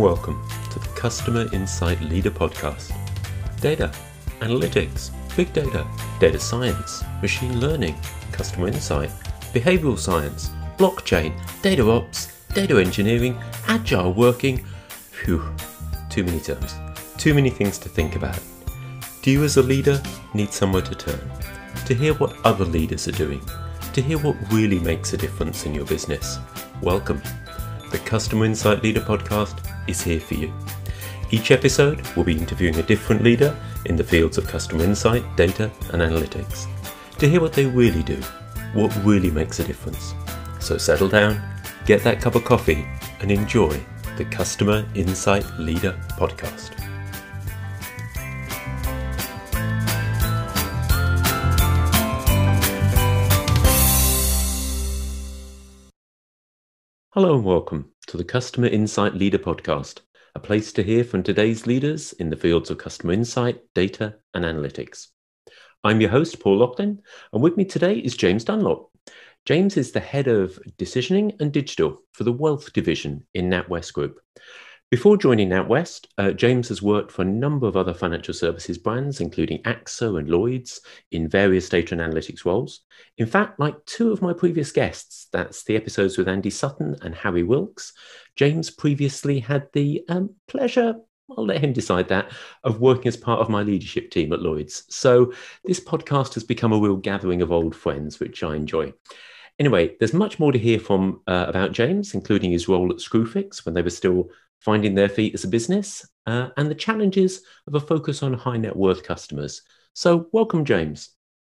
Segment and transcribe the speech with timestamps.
[0.00, 2.90] Welcome to the Customer Insight Leader Podcast.
[3.60, 3.92] Data,
[4.40, 5.86] analytics, big data,
[6.18, 7.94] data science, machine learning,
[8.32, 9.10] customer insight,
[9.52, 14.64] behavioral science, blockchain, data ops, data engineering, agile working.
[14.88, 15.44] Phew,
[16.08, 16.74] too many terms,
[17.18, 18.40] too many things to think about.
[19.20, 21.20] Do you, as a leader, need somewhere to turn?
[21.84, 23.42] To hear what other leaders are doing?
[23.92, 26.38] To hear what really makes a difference in your business?
[26.80, 27.20] Welcome.
[27.90, 30.52] The Customer Insight Leader podcast is here for you.
[31.30, 35.70] Each episode we'll be interviewing a different leader in the fields of customer insight, data,
[35.92, 36.66] and analytics
[37.18, 38.16] to hear what they really do,
[38.72, 40.14] what really makes a difference.
[40.60, 41.42] So settle down,
[41.84, 42.86] get that cup of coffee,
[43.20, 43.78] and enjoy
[44.16, 46.76] the Customer Insight Leader podcast.
[57.12, 60.00] Hello and welcome to the Customer Insight Leader Podcast,
[60.34, 64.44] a place to hear from today's leaders in the fields of customer insight, data, and
[64.44, 65.06] analytics.
[65.84, 68.90] I'm your host, Paul Laughlin, and with me today is James Dunlop.
[69.46, 74.18] James is the head of decisioning and digital for the wealth division in NatWest Group.
[74.90, 79.20] Before joining NatWest, uh, James has worked for a number of other financial services brands,
[79.20, 80.80] including AXA and Lloyds,
[81.12, 82.80] in various data and analytics roles.
[83.16, 87.14] In fact, like two of my previous guests, that's the episodes with Andy Sutton and
[87.14, 87.92] Harry Wilks,
[88.34, 90.96] James previously had the um, pleasure,
[91.38, 92.32] I'll let him decide that,
[92.64, 94.86] of working as part of my leadership team at Lloyds.
[94.88, 95.32] So
[95.64, 98.92] this podcast has become a real gathering of old friends, which I enjoy.
[99.60, 103.64] Anyway, there's much more to hear from uh, about James, including his role at Screwfix
[103.64, 107.74] when they were still finding their feet as a business, uh, and the challenges of
[107.74, 109.62] a focus on high net worth customers.
[109.94, 111.10] So, welcome, James.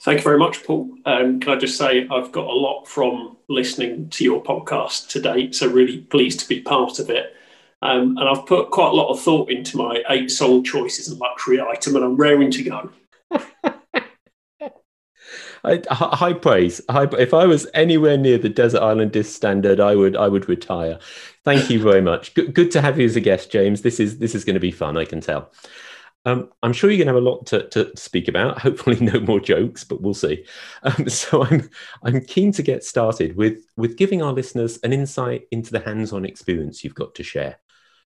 [0.03, 0.91] Thank you very much, Paul.
[1.05, 5.21] Um, can I just say I've got a lot from listening to your podcast to
[5.21, 7.35] date, so really pleased to be part of it.
[7.83, 11.21] Um, and I've put quite a lot of thought into my eight song choices and
[11.21, 12.91] luxury item, and I'm raring to go.
[15.65, 16.81] I, high praise.
[16.89, 20.49] High, if I was anywhere near the desert island disc standard, I would I would
[20.49, 20.99] retire.
[21.45, 22.35] Thank you very much.
[22.35, 23.83] Good, good to have you as a guest, James.
[23.83, 24.97] This is this is going to be fun.
[24.97, 25.53] I can tell.
[26.27, 28.59] Um, I'm sure you're going to have a lot to, to speak about.
[28.63, 30.45] Hopefully, no more jokes, but we'll see.
[30.83, 31.71] Um, so I'm
[32.03, 36.25] I'm keen to get started with with giving our listeners an insight into the hands-on
[36.25, 37.59] experience you've got to share.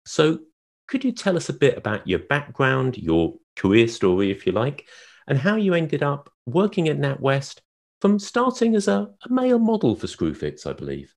[0.05, 0.41] So,
[0.89, 4.89] could you tell us a bit about your background, your career story, if you like,
[5.27, 7.61] and how you ended up working at NatWest
[8.01, 11.15] from starting as a, a male model for Screwfix, I believe.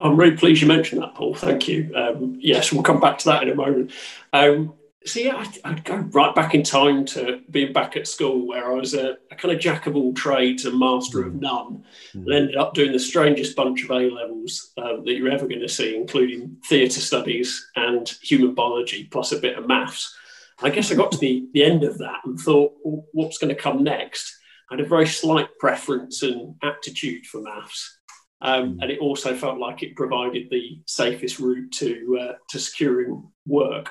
[0.00, 1.34] I'm really pleased you mentioned that, Paul.
[1.34, 1.90] Thank you.
[1.96, 3.92] Um, yes, we'll come back to that in a moment.
[4.32, 4.74] Um,
[5.06, 8.72] so yeah, I'd, I'd, go right back in time to being back at school where
[8.72, 11.26] I was a, a kind of jack of all trades and master mm.
[11.26, 12.24] of none, mm.
[12.24, 15.60] and ended up doing the strangest bunch of A levels uh, that you're ever going
[15.60, 20.16] to see, including theatre studies and human biology, plus a bit of maths.
[20.62, 23.54] I guess I got to the, the end of that and thought, well, what's going
[23.54, 24.36] to come next?
[24.70, 27.98] I had a very slight preference and aptitude for maths.
[28.40, 28.82] Um, mm.
[28.82, 33.90] and it also felt like it provided the safest route to uh, to securing work.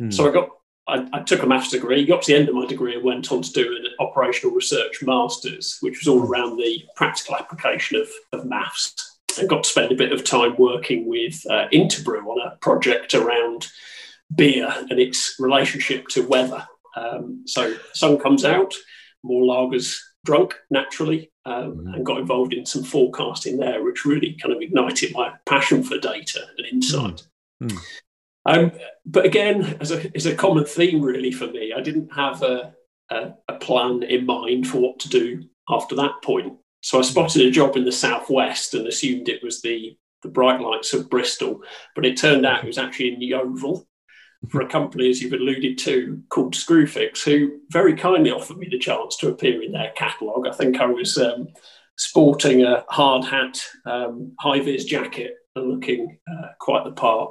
[0.00, 0.12] Mm.
[0.12, 0.48] So I got
[0.88, 3.30] I, I, took a maths degree, got to the end of my degree, and went
[3.30, 8.08] on to do an operational research masters, which was all around the practical application of,
[8.32, 8.94] of maths.
[9.38, 13.14] And got to spend a bit of time working with uh, Interbrew on a project
[13.14, 13.68] around
[14.34, 16.66] beer and its relationship to weather.
[16.96, 18.74] Um, so sun comes out,
[19.22, 21.94] more lagers drunk naturally, um, mm.
[21.94, 25.98] and got involved in some forecasting there, which really kind of ignited my passion for
[25.98, 27.26] data and insight.
[27.62, 27.70] Mm.
[27.70, 27.78] Mm.
[28.44, 28.72] Um,
[29.06, 32.74] but again, as a, as a common theme really for me, I didn't have a,
[33.10, 36.54] a, a plan in mind for what to do after that point.
[36.82, 40.60] So I spotted a job in the southwest and assumed it was the the bright
[40.60, 41.62] lights of Bristol,
[41.96, 43.84] but it turned out it was actually in Yeovil,
[44.50, 48.78] for a company, as you've alluded to, called Screwfix, who very kindly offered me the
[48.78, 50.46] chance to appear in their catalogue.
[50.46, 51.48] I think I was um,
[51.96, 57.30] sporting a hard hat, um, high vis jacket, and looking uh, quite the part.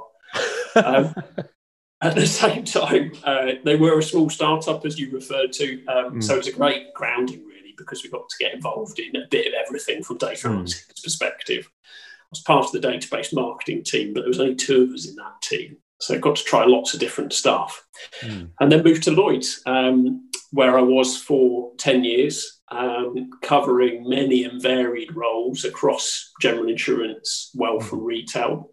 [0.76, 1.14] Um,
[2.02, 6.14] at the same time, uh, they were a small startup, as you referred to, um,
[6.14, 6.22] mm.
[6.22, 9.26] so it was a great grounding, really, because we got to get involved in a
[9.30, 10.62] bit of everything from data mm.
[10.62, 11.68] analytics perspective.
[11.84, 15.06] I was part of the database marketing team, but there was only two of us
[15.06, 15.76] in that team.
[16.02, 17.86] So I got to try lots of different stuff.
[18.22, 18.50] Mm.
[18.58, 24.42] And then moved to Lloyd's, um, where I was for 10 years, um, covering many
[24.42, 27.92] and varied roles across general insurance, wealth, mm.
[27.92, 28.70] and retail,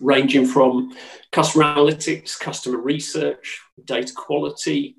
[0.00, 0.96] ranging from
[1.32, 4.94] customer analytics, customer research, data quality,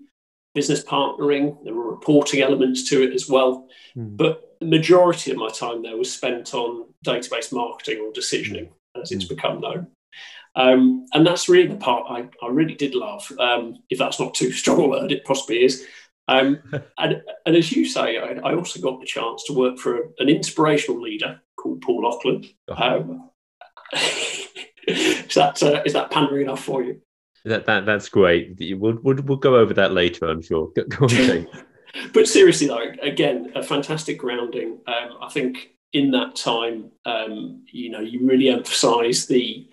[0.54, 1.64] business partnering.
[1.64, 3.70] There were reporting elements to it as well.
[3.96, 4.18] Mm.
[4.18, 8.70] But the majority of my time there was spent on database marketing or decisioning,
[9.02, 9.36] as it's hmm.
[9.36, 9.88] become known.
[10.56, 13.32] Um, and that's really the part I, I really did love.
[13.40, 15.86] Um, if that's not too strong a word, it possibly is.
[16.28, 16.60] Um,
[16.98, 20.02] and, and, as you say, I, I, also got the chance to work for a,
[20.20, 22.46] an inspirational leader called Paul Laughlin.
[22.70, 22.98] Uh-huh.
[22.98, 23.30] Um,
[24.88, 27.02] is that uh, is that pandering enough for you?
[27.46, 28.58] That that that's great.
[28.78, 30.72] We'll we'll, we'll go over that later, I'm sure.
[30.76, 31.48] Go, go on,
[32.14, 34.80] but seriously, though, again, a fantastic grounding.
[34.88, 39.68] Um, I think in that time, um, you know, you really emphasise the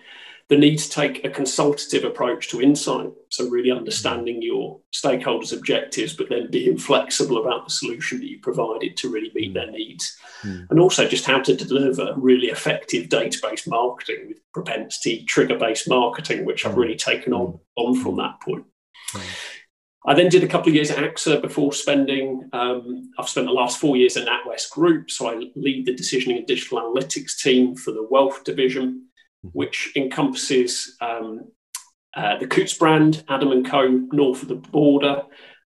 [0.51, 3.09] the need to take a consultative approach to insight.
[3.29, 8.37] So, really understanding your stakeholders' objectives, but then being flexible about the solution that you
[8.39, 10.17] provided to really meet their needs.
[10.41, 10.69] Mm.
[10.69, 16.43] And also just how to deliver really effective database marketing with propensity trigger based marketing,
[16.43, 16.81] which I've hmm.
[16.81, 18.65] really taken on, on from that point.
[19.13, 19.21] Mm.
[20.05, 23.53] I then did a couple of years at AXA before spending, um, I've spent the
[23.53, 25.11] last four years at NatWest Group.
[25.11, 29.07] So I lead the decisioning and digital analytics team for the wealth division.
[29.43, 29.57] Mm-hmm.
[29.57, 31.51] which encompasses um,
[32.15, 33.87] uh, the Coutts brand, Adam and Co.
[34.11, 35.23] north of the border,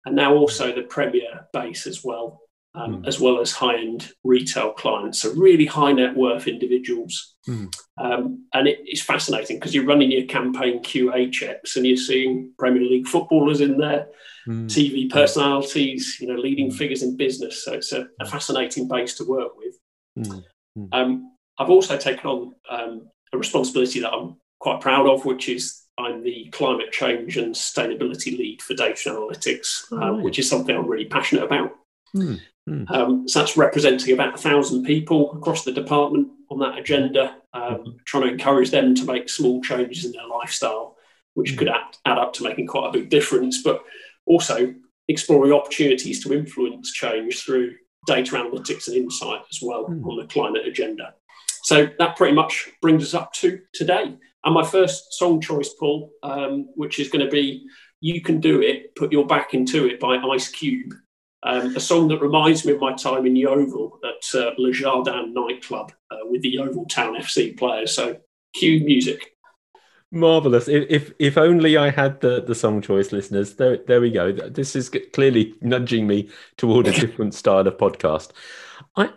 [0.04, 2.42] and now also the Premier base as well,
[2.74, 3.08] um, mm.
[3.08, 5.20] as well as high end retail clients.
[5.20, 7.34] So, really high net worth individuals.
[7.48, 7.74] Mm.
[7.96, 12.52] Um, and it, it's fascinating because you're running your campaign QA checks and you're seeing
[12.58, 14.08] Premier League footballers in there,
[14.46, 14.66] mm.
[14.66, 16.76] TV personalities, you know, leading hmm.
[16.76, 17.64] figures in business.
[17.64, 20.36] So, it's a, a fascinating base to work with.
[20.74, 20.84] Hmm.
[20.92, 25.82] Um, I've also taken on um, a responsibility that I'm quite proud of, which is
[25.98, 30.74] I'm the climate change and sustainability lead for data analytics, oh, um, which is something
[30.74, 31.72] I'm really passionate about.
[32.16, 32.90] Mm, mm.
[32.90, 37.62] Um, so that's representing about a thousand people across the department on that agenda, um,
[37.62, 37.90] mm-hmm.
[38.04, 40.96] trying to encourage them to make small changes in their lifestyle,
[41.34, 41.58] which mm.
[41.58, 43.84] could add, add up to making quite a big difference, but
[44.26, 44.74] also
[45.08, 47.74] exploring opportunities to influence change through
[48.06, 50.04] data analytics and insight as well hmm.
[50.08, 51.14] on the climate agenda.
[51.62, 54.16] So that pretty much brings us up to today.
[54.44, 57.66] And my first song choice, Paul, um, which is going to be
[58.00, 60.94] You Can Do It, Put Your Back Into It by Ice Cube.
[61.44, 65.34] Um, a song that reminds me of my time in Yeovil at uh, Le Jardin
[65.34, 67.94] nightclub uh, with the Yeovil Town FC players.
[67.94, 68.18] So
[68.54, 69.32] cue music.
[70.12, 70.68] Marvelous.
[70.68, 73.54] If, if, if only I had the the song choice, listeners.
[73.54, 74.30] There there we go.
[74.30, 76.28] This is clearly nudging me
[76.58, 78.30] toward a different style of podcast.
[78.94, 79.10] I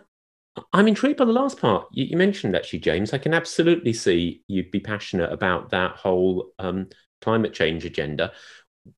[0.72, 1.86] I'm intrigued by the last part.
[1.92, 3.12] You, you, mentioned actually, James.
[3.12, 6.88] I can absolutely see you'd be passionate about that whole um,
[7.20, 8.32] climate change agenda.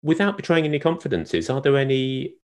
[0.02, 2.34] Without betraying any confidences, are there any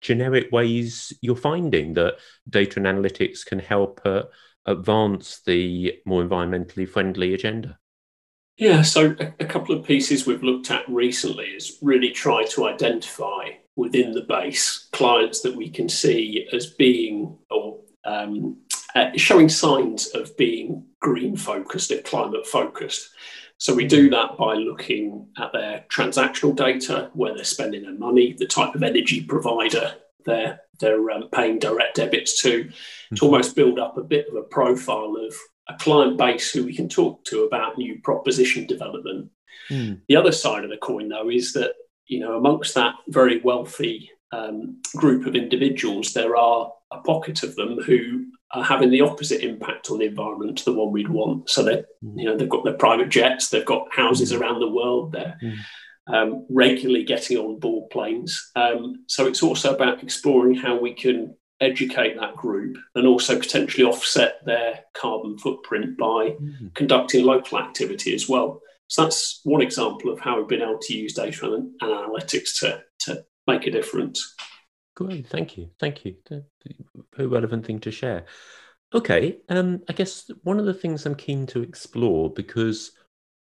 [0.00, 2.18] generic ways you're finding that
[2.48, 4.22] data and analytics can help uh,
[4.66, 7.78] advance the more environmentally friendly agenda?
[8.56, 12.66] Yeah, so a, a couple of pieces we've looked at recently is really try to
[12.66, 18.56] identify within the base clients that we can see as being or um,
[18.94, 23.10] uh, showing signs of being green focused and climate focused.
[23.58, 28.34] So we do that by looking at their transactional data, where they're spending their money,
[28.38, 29.94] the type of energy provider
[30.28, 33.14] they're they're um, paying direct debits to, mm-hmm.
[33.16, 35.34] to almost build up a bit of a profile of
[35.68, 39.28] a client base who we can talk to about new proposition development.
[39.70, 40.00] Mm.
[40.08, 41.72] The other side of the coin, though, is that
[42.06, 47.54] you know amongst that very wealthy um, group of individuals, there are a pocket of
[47.56, 51.50] them who are having the opposite impact on the environment to the one we'd want.
[51.50, 54.40] So they, you know, they've got their private jets, they've got houses mm.
[54.40, 55.56] around the world, they're mm.
[56.06, 58.50] um, regularly getting on board planes.
[58.56, 63.84] Um, so it's also about exploring how we can educate that group and also potentially
[63.84, 66.74] offset their carbon footprint by mm.
[66.74, 68.60] conducting local activity as well.
[68.86, 72.82] So that's one example of how we've been able to use data and analytics to
[73.48, 74.34] make a difference.
[74.94, 76.16] Great, thank you, thank you.
[77.16, 78.26] Very relevant thing to share.
[78.94, 82.92] Okay, um, I guess one of the things I'm keen to explore because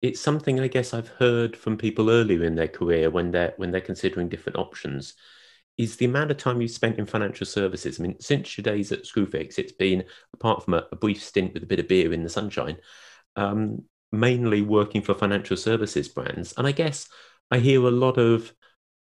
[0.01, 3.71] it's something I guess I've heard from people earlier in their career when they're when
[3.71, 5.15] they're considering different options
[5.79, 7.99] is the amount of time you've spent in financial services.
[7.99, 10.05] I mean, since your days at Screwfix, it's been
[10.35, 12.77] apart from a, a brief stint with a bit of beer in the sunshine,
[13.37, 16.53] um, mainly working for financial services brands.
[16.57, 17.09] And I guess
[17.51, 18.53] I hear a lot of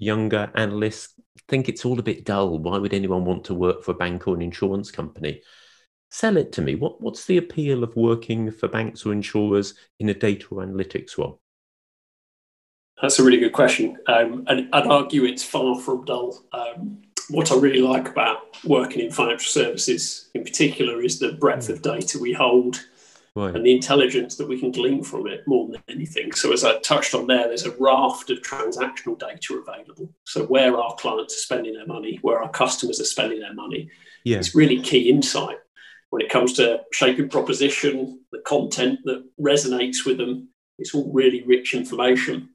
[0.02, 1.14] younger analysts
[1.48, 2.58] think it's all a bit dull.
[2.58, 5.42] Why would anyone want to work for a bank or an insurance company?
[6.10, 6.74] Sell it to me.
[6.74, 11.16] What, what's the appeal of working for banks or insurers in a data or analytics
[11.18, 11.40] role?
[13.00, 13.98] That's a really good question.
[14.06, 16.44] Um, and I'd argue it's far from dull.
[16.52, 21.68] Um, what I really like about working in financial services in particular is the breadth
[21.68, 22.84] of data we hold
[23.36, 23.54] right.
[23.54, 26.32] and the intelligence that we can glean from it more than anything.
[26.32, 30.12] So, as I touched on there, there's a raft of transactional data available.
[30.24, 33.90] So, where our clients are spending their money, where our customers are spending their money,
[34.24, 34.38] yeah.
[34.38, 35.58] it's really key insight
[36.12, 40.50] when it comes to shaping proposition, the content that resonates with them.
[40.78, 42.50] It's all really rich information.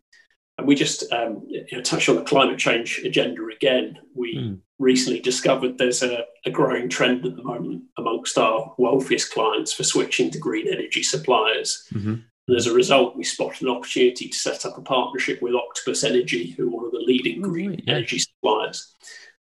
[0.60, 3.98] And we just um, you know, touch on the climate change agenda again.
[4.14, 4.60] We mm.
[4.80, 9.84] Recently discovered there's a, a, growing trend at the moment amongst our wealthiest clients for
[9.84, 11.88] switching to green energy suppliers.
[11.94, 12.16] Mm-hmm.
[12.48, 16.04] And as a result, we spotted an opportunity to set up a partnership with Octopus
[16.04, 17.96] Energy, who are one of the leading oh, green yeah.
[17.96, 18.94] energy suppliers,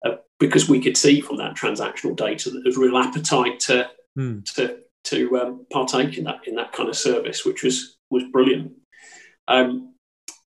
[0.05, 4.43] uh, because we could see from that transactional data that there's real appetite to mm.
[4.55, 8.71] to to um, partake in that in that kind of service, which was was brilliant.
[9.47, 9.93] Um,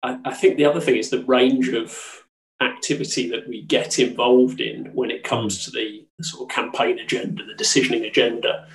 [0.02, 2.19] I, I, think the other thing is the range of
[2.60, 7.42] activity that we get involved in when it comes to the, sort of campaign agenda,
[7.46, 8.66] the decisioning agenda.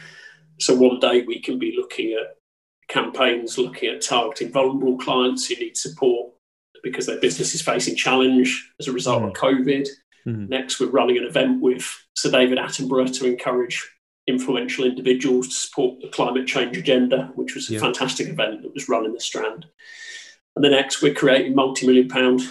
[0.59, 2.37] So one day we can be looking at
[2.87, 6.31] campaigns looking at targeting vulnerable clients who need support
[6.83, 9.27] because their business is facing challenge as a result mm.
[9.27, 9.87] of COVID.
[10.27, 10.49] Mm.
[10.49, 13.87] Next, we're running an event with Sir David Attenborough to encourage
[14.27, 18.89] influential individuals to support the climate change agenda, which was a fantastic event that was
[18.89, 19.65] run in the Strand.
[20.55, 22.41] And the next, we're creating multi-million pound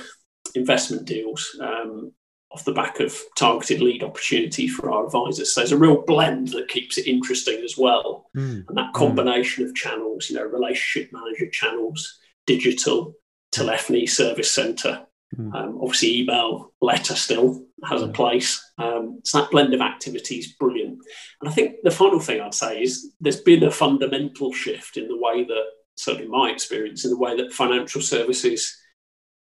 [0.54, 2.12] investment deals um,
[2.50, 5.52] off the back of targeted lead opportunity for our advisors.
[5.52, 8.26] So there's a real blend that keeps it interesting as well.
[8.36, 8.64] Mm.
[8.68, 9.68] And that combination mm.
[9.68, 13.14] of channels, you know, relationship manager channels, digital,
[13.50, 15.04] telephony, service center,
[15.36, 15.52] mm.
[15.54, 18.62] um, obviously email, letter still has a place.
[18.78, 20.98] Um, so that blend of activities, brilliant.
[21.40, 25.08] And I think the final thing I'd say is there's been a fundamental shift in
[25.08, 25.64] the way that,
[25.96, 28.76] certainly my experience, in the way that financial services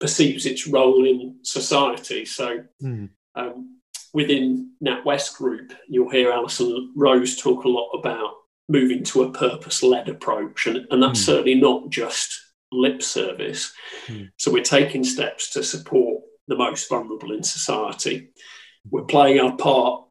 [0.03, 2.25] perceives its role in society.
[2.25, 3.07] So mm.
[3.35, 3.79] um,
[4.13, 8.33] within NatWest Group, you'll hear Alison Rose talk a lot about
[8.67, 11.25] moving to a purpose-led approach, and, and that's mm.
[11.25, 12.37] certainly not just
[12.73, 13.71] lip service.
[14.07, 14.27] Mm.
[14.35, 18.27] So we're taking steps to support the most vulnerable in society.
[18.91, 20.03] We're playing our part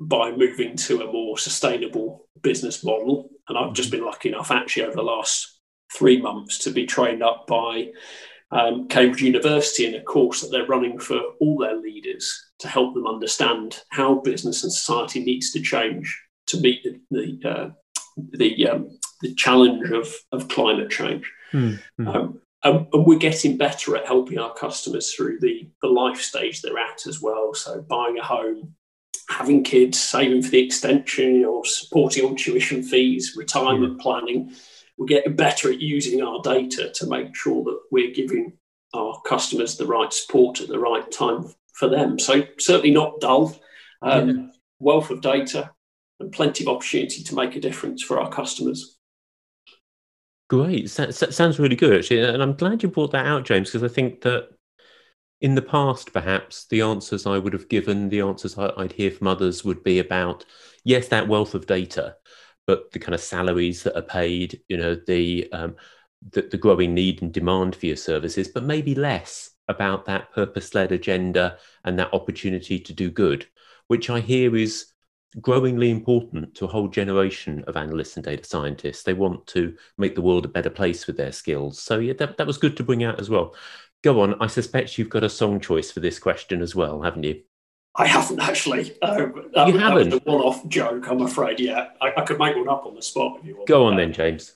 [0.00, 3.30] by moving to a more sustainable business model.
[3.48, 3.98] And I've just hmm.
[3.98, 5.60] been lucky enough, actually, over the last
[5.94, 7.92] three months to be trained up by
[8.52, 12.94] um, Cambridge University in a course that they're running for all their leaders to help
[12.94, 17.70] them understand how business and society needs to change to meet the the, uh,
[18.16, 21.30] the, um, the, challenge of, of climate change.
[21.52, 22.08] Mm-hmm.
[22.08, 26.62] Um, and, and, we're getting better at helping our customers through the, the life stage
[26.62, 27.52] they're at as well.
[27.52, 28.74] So buying a home,
[29.28, 34.52] having kids, saving for the extension, or supporting on tuition fees, retirement mm planning
[34.98, 38.54] we're getting better at using our data to make sure that we're giving
[38.94, 42.18] our customers the right support at the right time for them.
[42.18, 43.58] So certainly not dull.
[44.02, 44.46] Um, yeah.
[44.78, 45.70] Wealth of data
[46.20, 48.98] and plenty of opportunity to make a difference for our customers.
[50.48, 53.92] Great, sounds really good actually, and I'm glad you brought that out, James, because I
[53.92, 54.50] think that
[55.40, 59.26] in the past, perhaps the answers I would have given, the answers I'd hear from
[59.26, 60.44] others would be about
[60.84, 62.16] yes, that wealth of data,
[62.66, 65.76] but the kind of salaries that are paid, you know, the, um,
[66.32, 70.92] the, the growing need and demand for your services, but maybe less about that purpose-led
[70.92, 73.46] agenda and that opportunity to do good,
[73.88, 74.92] which I hear is
[75.40, 79.02] growingly important to a whole generation of analysts and data scientists.
[79.02, 81.80] They want to make the world a better place with their skills.
[81.82, 83.54] So yeah, that, that was good to bring out as well.
[84.02, 84.40] Go on.
[84.40, 87.42] I suspect you've got a song choice for this question as well, haven't you?
[87.96, 89.00] I haven't actually.
[89.02, 90.10] Um, that, you haven't.
[90.10, 91.60] That was a one-off joke, I'm afraid.
[91.60, 93.68] Yeah, I, I, could make one up on the spot if you want.
[93.68, 94.54] Go on then, James.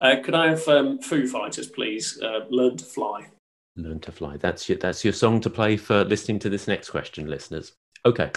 [0.00, 2.20] Uh, could I have um, Foo Fighters, please?
[2.22, 3.26] Uh, Learn to Fly.
[3.76, 4.36] Learn to Fly.
[4.36, 7.72] That's your that's your song to play for listening to this next question, listeners.
[8.04, 8.30] Okay.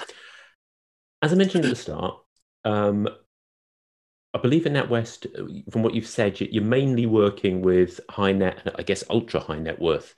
[1.22, 2.15] As I mentioned at the start,
[2.65, 3.08] um,
[4.34, 8.74] I believe in NatWest, uh, from what you've said, you're mainly working with high net,
[8.75, 10.15] I guess, ultra high net worth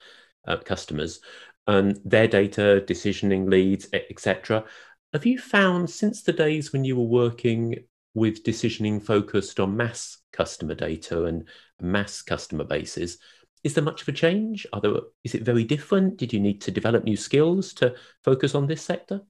[0.48, 1.20] uh, customers
[1.68, 4.66] their data, decisioning leads, etc.
[5.14, 7.76] Have you found since the days when you were working
[8.14, 11.48] with decisioning focused on mass customer data and
[11.82, 13.18] mass customer bases,
[13.64, 14.66] is there much of a change?
[14.74, 16.18] Are there, is it very different?
[16.18, 19.22] Did you need to develop new skills to focus on this sector?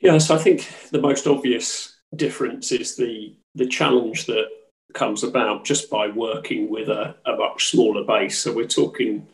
[0.00, 4.46] Yes, I think the most obvious difference is the the challenge that
[4.94, 8.38] comes about just by working with a, a much smaller base.
[8.38, 9.26] So we're talking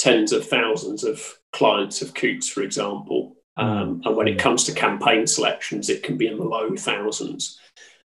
[0.00, 3.36] tens of thousands of clients of Coutts, for example.
[3.58, 3.64] Mm.
[3.64, 4.38] Um, and when it hmm.
[4.38, 7.58] comes to campaign selections, it can be in the low thousands.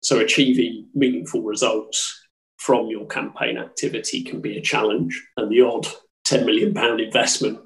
[0.01, 2.27] So achieving meaningful results
[2.57, 5.87] from your campaign activity can be a challenge, and the odd
[6.27, 7.59] £10 million investment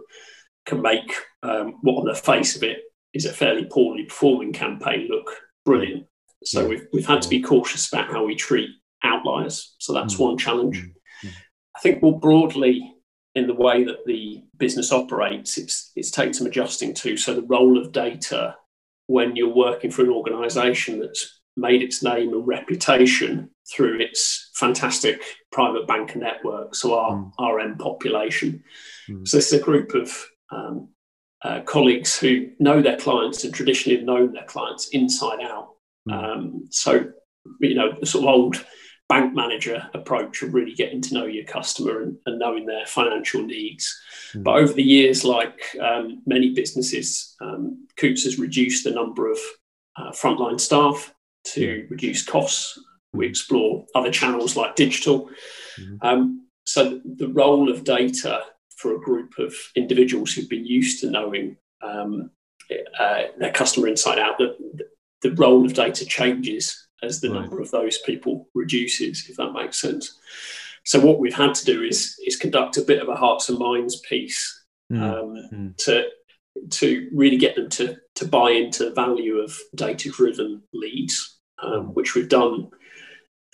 [0.65, 2.79] can make um, what, on the face of it,
[3.13, 6.03] is a fairly poorly performing campaign look brilliant.
[6.03, 6.45] Hmm.
[6.45, 6.67] So yeah.
[6.67, 8.69] we've, we've had to be cautious about how we treat
[9.03, 9.75] outliers.
[9.79, 10.81] So that's one challenge.
[11.75, 12.92] I think more broadly,
[13.35, 17.17] in the way that the business operates, it's it's taken some adjusting to.
[17.17, 18.55] So the role of data
[19.07, 25.21] when you're working for an organisation that's made its name and reputation through its fantastic
[25.51, 27.31] private banker network, so our mm.
[27.39, 28.63] RM population.
[29.09, 29.27] Mm.
[29.27, 30.11] So this is a group of
[30.51, 30.89] um,
[31.43, 35.69] uh, colleagues who know their clients and traditionally have known their clients inside out.
[36.09, 36.13] Mm.
[36.13, 37.11] Um, so,
[37.59, 38.65] you know, the sort of old
[39.13, 43.43] bank manager approach of really getting to know your customer and, and knowing their financial
[43.43, 43.85] needs.
[44.33, 44.43] Mm.
[44.43, 49.37] But over the years, like um, many businesses, um, Coutts has reduced the number of
[49.97, 51.13] uh, frontline staff
[51.53, 52.79] to reduce costs.
[53.13, 55.29] We explore other channels like digital.
[55.79, 55.97] Mm-hmm.
[56.01, 58.41] Um, so the role of data
[58.77, 62.31] for a group of individuals who've been used to knowing um,
[62.99, 64.57] uh, their customer inside out, the,
[65.21, 67.41] the role of data changes as the right.
[67.41, 70.17] number of those people reduces, if that makes sense.
[70.85, 73.59] So what we've had to do is is conduct a bit of a hearts and
[73.59, 75.01] minds piece mm.
[75.01, 75.77] Um, mm.
[75.77, 76.07] to
[76.69, 81.87] to really get them to to buy into the value of data driven leads, um,
[81.87, 81.93] mm.
[81.93, 82.69] which we've done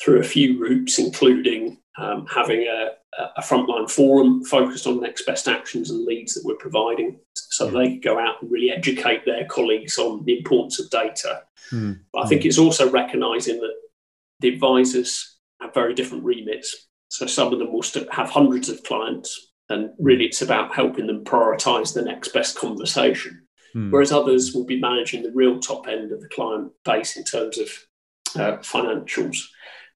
[0.02, 2.92] through a few routes, including um, having a,
[3.36, 7.20] a, frontline forum focused on next best actions and leads that we're providing
[7.60, 7.72] so yeah.
[7.72, 11.44] they can go out and really educate their colleagues on the importance of data.
[11.74, 12.00] Mm.
[12.14, 12.46] But I think mm.
[12.46, 13.76] it's also recognizing that
[14.40, 16.88] the advisors have very different remits.
[17.10, 21.26] So some of them will have hundreds of clients, and really it's about helping them
[21.26, 23.46] prioritize the next best conversation.
[23.76, 23.92] Mm.
[23.92, 27.58] Whereas others will be managing the real top end of the client base in terms
[27.58, 27.68] of
[28.42, 29.38] uh, financials.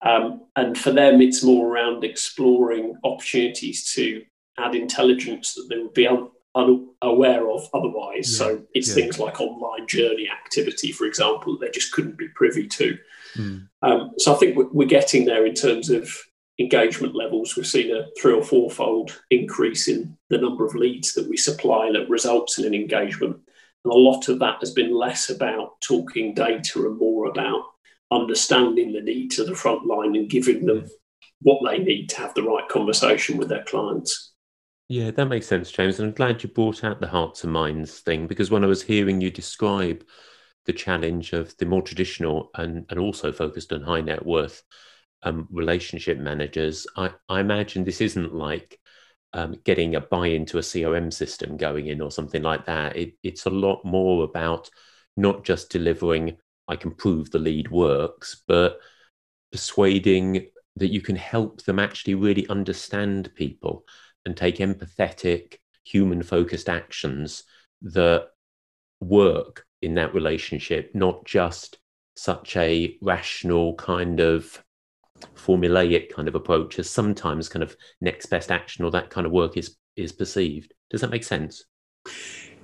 [0.04, 4.24] Um, and for them, it's more around exploring opportunities to
[4.58, 8.30] add intelligence that they would be un- unaware of otherwise.
[8.32, 8.38] Yeah.
[8.38, 8.94] So it's yeah.
[8.94, 12.98] things like online journey activity, for example, that they just couldn't be privy to.
[13.36, 13.68] Mm.
[13.82, 16.14] Um, so I think we're getting there in terms of
[16.58, 17.56] engagement levels.
[17.56, 21.90] We've seen a three or fourfold increase in the number of leads that we supply
[21.92, 23.36] that results in an engagement.
[23.84, 27.62] And a lot of that has been less about talking data and more about
[28.10, 30.86] understanding the needs of the front line and giving them
[31.40, 34.31] what they need to have the right conversation with their clients.
[34.88, 35.98] Yeah, that makes sense, James.
[35.98, 38.82] And I'm glad you brought out the hearts and minds thing because when I was
[38.82, 40.04] hearing you describe
[40.66, 44.62] the challenge of the more traditional and, and also focused on high net worth
[45.22, 48.78] um, relationship managers, I, I imagine this isn't like
[49.32, 52.96] um, getting a buy into a CRM system going in or something like that.
[52.96, 54.68] It, it's a lot more about
[55.16, 56.36] not just delivering
[56.68, 58.78] I can prove the lead works, but
[59.50, 63.84] persuading that you can help them actually really understand people
[64.24, 67.44] and take empathetic, human focused actions
[67.82, 68.28] that
[69.00, 71.78] work in that relationship, not just
[72.16, 74.62] such a rational kind of
[75.36, 79.32] formulaic kind of approach as sometimes kind of next best action or that kind of
[79.32, 80.72] work is is perceived.
[80.90, 81.64] Does that make sense?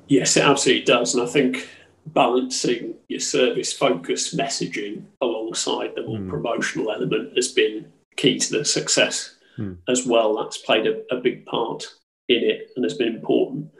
[0.06, 1.14] Yes, it absolutely does.
[1.14, 1.68] And I think
[2.06, 6.28] balancing your service focused messaging alongside the more mm.
[6.28, 9.76] promotional element has been key to the success mm.
[9.88, 10.36] as well.
[10.36, 11.86] That's played a, a, big part
[12.28, 13.70] in it and has been important.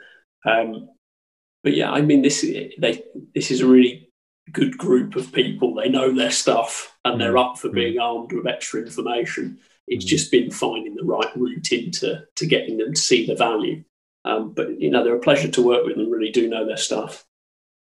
[0.44, 0.88] Um,
[1.62, 3.02] but yeah, I mean, this they
[3.34, 4.10] this is a really
[4.52, 5.74] good group of people.
[5.74, 7.38] They know their stuff and they're hmm.
[7.38, 7.74] up for hmm.
[7.74, 9.58] being armed with extra information.
[9.86, 10.08] It's mm.
[10.08, 13.84] just been finding the right route into to getting them to see the value.
[14.24, 16.76] Um, but you know, they're a pleasure to work with and really do know their
[16.76, 17.24] stuff.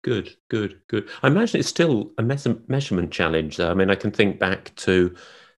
[0.04, 1.10] Good, good, good.
[1.22, 3.58] I imagine it's still a measurement challenge.
[3.58, 3.70] Though.
[3.70, 5.14] I mean, I can think back to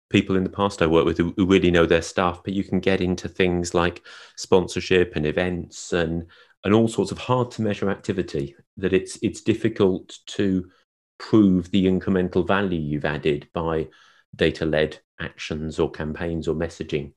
[0.10, 2.80] people in the past I work with who, really know their stuff, but you can
[2.80, 4.04] get into things like
[4.36, 6.26] sponsorship and events and
[6.66, 10.70] and all sorts of hard to measure activity that it's it's difficult to
[11.18, 13.88] prove the incremental value you've added by
[14.36, 17.14] data led actions or campaigns or messaging.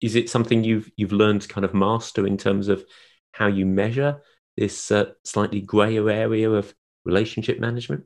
[0.00, 2.84] Is it something you've you've learned to kind of master in terms of
[3.32, 4.20] how you measure
[4.56, 8.04] this uh, slightly grayer area of relationship management?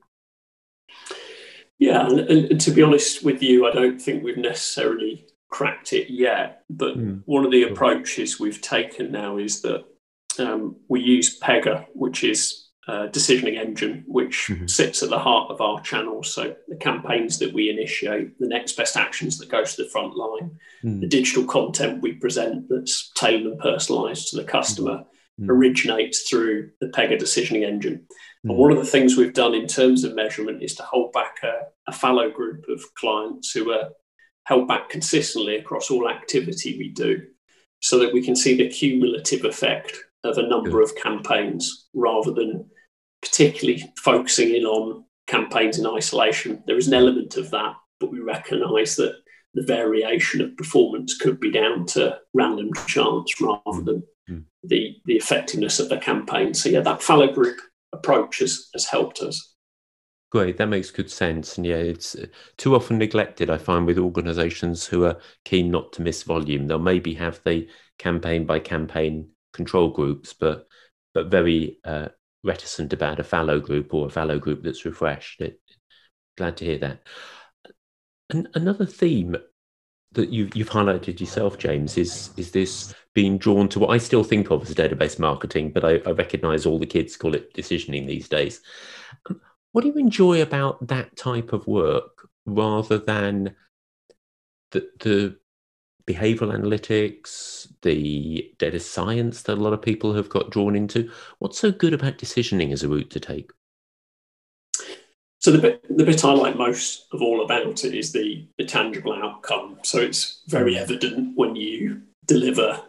[1.78, 6.10] Yeah, and, and, to be honest with you, I don't think we've necessarily cracked it
[6.10, 6.62] yet.
[6.70, 7.22] But mm.
[7.26, 9.84] one of the approaches we've taken now is that
[10.38, 14.66] um, we use Pega, which is a decisioning engine, which mm-hmm.
[14.66, 16.22] sits at the heart of our channel.
[16.24, 20.16] So the campaigns that we initiate, the next best actions that go to the front
[20.16, 21.00] line, mm.
[21.00, 25.04] the digital content we present that's tailored and personalised to the customer
[25.40, 25.48] mm.
[25.48, 28.06] originates through the Pega decisioning engine.
[28.44, 31.36] And one of the things we've done in terms of measurement is to hold back
[31.44, 33.90] a, a fallow group of clients who are
[34.44, 37.22] held back consistently across all activity we do
[37.80, 42.68] so that we can see the cumulative effect of a number of campaigns rather than
[43.22, 46.62] particularly focusing in on campaigns in isolation.
[46.66, 49.14] There is an element of that, but we recognize that
[49.54, 53.84] the variation of performance could be down to random chance rather mm.
[53.84, 54.44] than mm.
[54.64, 56.54] the, the effectiveness of the campaign.
[56.54, 57.60] So, yeah, that fallow group
[57.92, 59.54] approach has, has helped us.
[60.30, 61.58] Great, that makes good sense.
[61.58, 62.26] And yeah, it's uh,
[62.56, 66.66] too often neglected, I find, with organizations who are keen not to miss volume.
[66.66, 70.66] They'll maybe have the campaign by campaign control groups, but
[71.12, 72.08] but very uh,
[72.42, 75.42] reticent about a fallow group or a fallow group that's refreshed.
[75.42, 75.60] It,
[76.38, 77.02] glad to hear that.
[78.30, 79.36] And another theme
[80.12, 84.24] that you've, you've highlighted yourself, James, is is this being drawn to what I still
[84.24, 88.06] think of as database marketing, but I, I recognise all the kids call it decisioning
[88.06, 88.60] these days.
[89.72, 93.54] What do you enjoy about that type of work rather than
[94.70, 95.36] the, the
[96.06, 101.10] behavioral analytics, the data science that a lot of people have got drawn into?
[101.38, 103.50] What's so good about decisioning as a route to take?
[105.38, 108.64] So the bit the bit I like most of all about it is the, the
[108.64, 109.78] tangible outcome.
[109.82, 112.80] So it's very evident when you deliver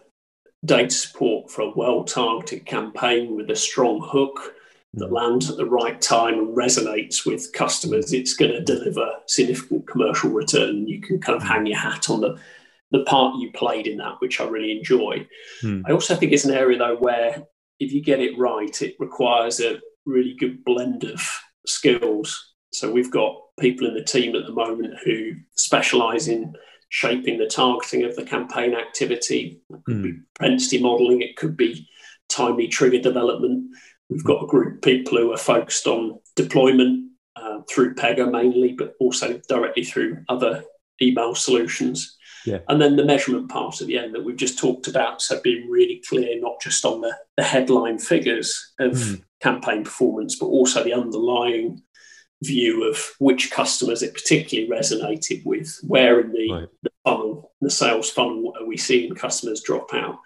[0.65, 4.55] data support for a well targeted campaign with a strong hook
[4.95, 9.87] that lands at the right time and resonates with customers, it's going to deliver significant
[9.87, 10.87] commercial return.
[10.87, 12.39] You can kind of hang your hat on the,
[12.91, 15.27] the part you played in that, which I really enjoy.
[15.61, 15.81] Hmm.
[15.87, 17.43] I also think it's an area, though, where
[17.79, 21.27] if you get it right, it requires a really good blend of
[21.65, 22.53] skills.
[22.71, 26.53] So we've got people in the team at the moment who specialize in
[26.93, 29.59] shaping the targeting of the campaign activity.
[29.69, 30.03] It could hmm.
[30.03, 31.87] be propensity modeling, it could be
[32.29, 33.73] timely trigger development
[34.13, 38.73] We've got a group of people who are focused on deployment uh, through Pega mainly,
[38.73, 40.63] but also directly through other
[41.01, 42.15] email solutions.
[42.45, 42.59] Yeah.
[42.67, 45.21] And then the measurement part at the end that we've just talked about.
[45.21, 49.23] So being really clear, not just on the, the headline figures of mm.
[49.41, 51.81] campaign performance, but also the underlying
[52.43, 56.69] view of which customers it particularly resonated with, where in the, right.
[56.83, 60.19] the funnel, the sales funnel are we seeing customers drop out.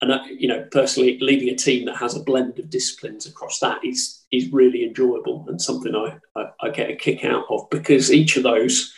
[0.00, 3.58] And uh, you know, personally, leading a team that has a blend of disciplines across
[3.60, 7.68] that is is really enjoyable and something I, I, I get a kick out of
[7.70, 8.94] because each of those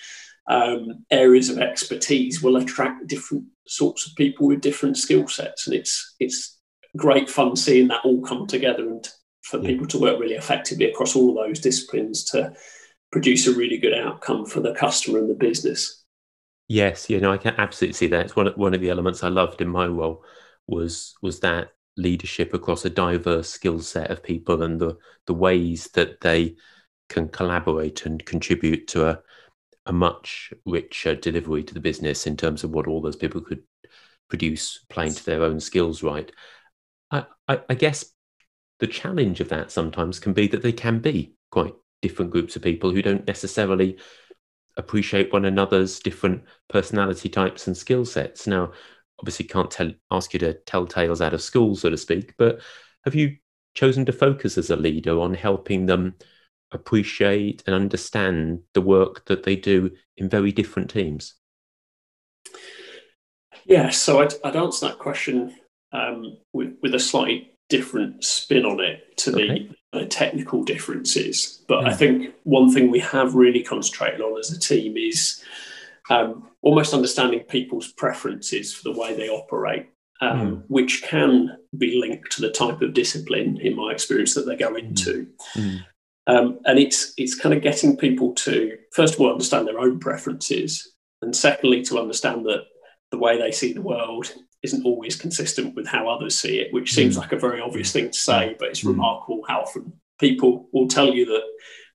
[0.49, 5.75] um, areas of expertise will attract different sorts of people with different skill sets, and
[5.75, 6.59] it's it's
[6.97, 9.09] great fun seeing that all come together and
[9.51, 9.69] for yeah.
[9.69, 12.55] people to work really effectively across all of those disciplines to
[13.11, 16.05] produce a really good outcome for the customer and the business.
[16.69, 18.27] Yes, you know, I can absolutely see that.
[18.27, 20.25] It's one of, one of the elements I loved in my role
[20.69, 25.89] was was that leadership across a diverse skill set of people and the the ways
[25.95, 26.55] that they
[27.09, 29.21] can collaborate and contribute to a
[29.87, 33.63] a much richer delivery to the business in terms of what all those people could
[34.29, 36.31] produce playing to their own skills right
[37.11, 38.05] I, I, I guess
[38.81, 42.63] the challenge of that sometimes can be that they can be quite different groups of
[42.63, 43.99] people who don't necessarily
[44.77, 48.73] appreciate one another's different personality types and skill sets now
[49.21, 52.61] obviously can't tell ask you to tell tales out of school, so to speak, but
[53.05, 53.37] have you
[53.75, 56.15] chosen to focus as a leader on helping them
[56.73, 61.35] appreciate and understand the work that they do in very different teams?
[63.65, 65.55] Yeah, so I'd, I'd answer that question
[65.93, 69.71] um, with, with a slightly different spin on it to okay.
[69.93, 71.63] the uh, technical differences.
[71.67, 71.97] But I hmm.
[71.97, 75.43] think one thing we have really concentrated on as a team is
[76.11, 79.87] um, almost understanding people's preferences for the way they operate,
[80.21, 80.63] um, mm.
[80.67, 84.75] which can be linked to the type of discipline, in my experience, that they go
[84.75, 85.29] into.
[85.55, 85.85] Mm.
[86.27, 89.99] Um, and it's it's kind of getting people to first of all understand their own
[90.01, 92.65] preferences, and secondly to understand that
[93.11, 96.93] the way they see the world isn't always consistent with how others see it, which
[96.93, 97.21] seems mm.
[97.21, 98.89] like a very obvious thing to say, but it's hmm.
[98.89, 101.43] remarkable how often people will tell you that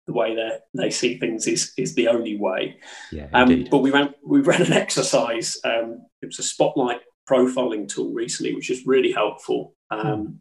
[0.07, 2.77] the way they they see things is is the only way.
[3.11, 5.57] Yeah, um, but we ran we ran an exercise.
[5.63, 10.33] Um, it was a spotlight profiling tool recently, which is really helpful um, hmm.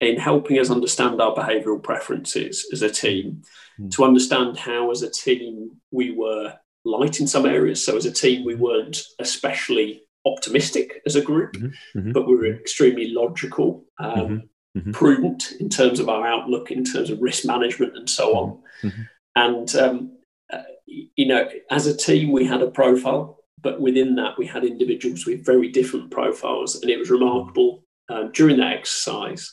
[0.00, 3.42] in helping us understand our behavioural preferences as a team,
[3.76, 3.88] hmm.
[3.90, 7.84] to understand how as a team we were light in some areas.
[7.84, 12.36] So as a team we weren't especially optimistic as a group, mm-hmm, mm-hmm, but we
[12.36, 13.84] were extremely logical.
[13.98, 14.92] Um, mm-hmm mm-hmm.
[14.92, 18.62] prudent in terms of our outlook, in terms of risk management, and so on.
[18.82, 19.02] Mm-hmm.
[19.36, 20.18] And um,
[20.52, 24.64] uh, you know, as a team, we had a profile, but within that, we had
[24.64, 29.52] individuals with very different profiles, and it was remarkable um, during that exercise.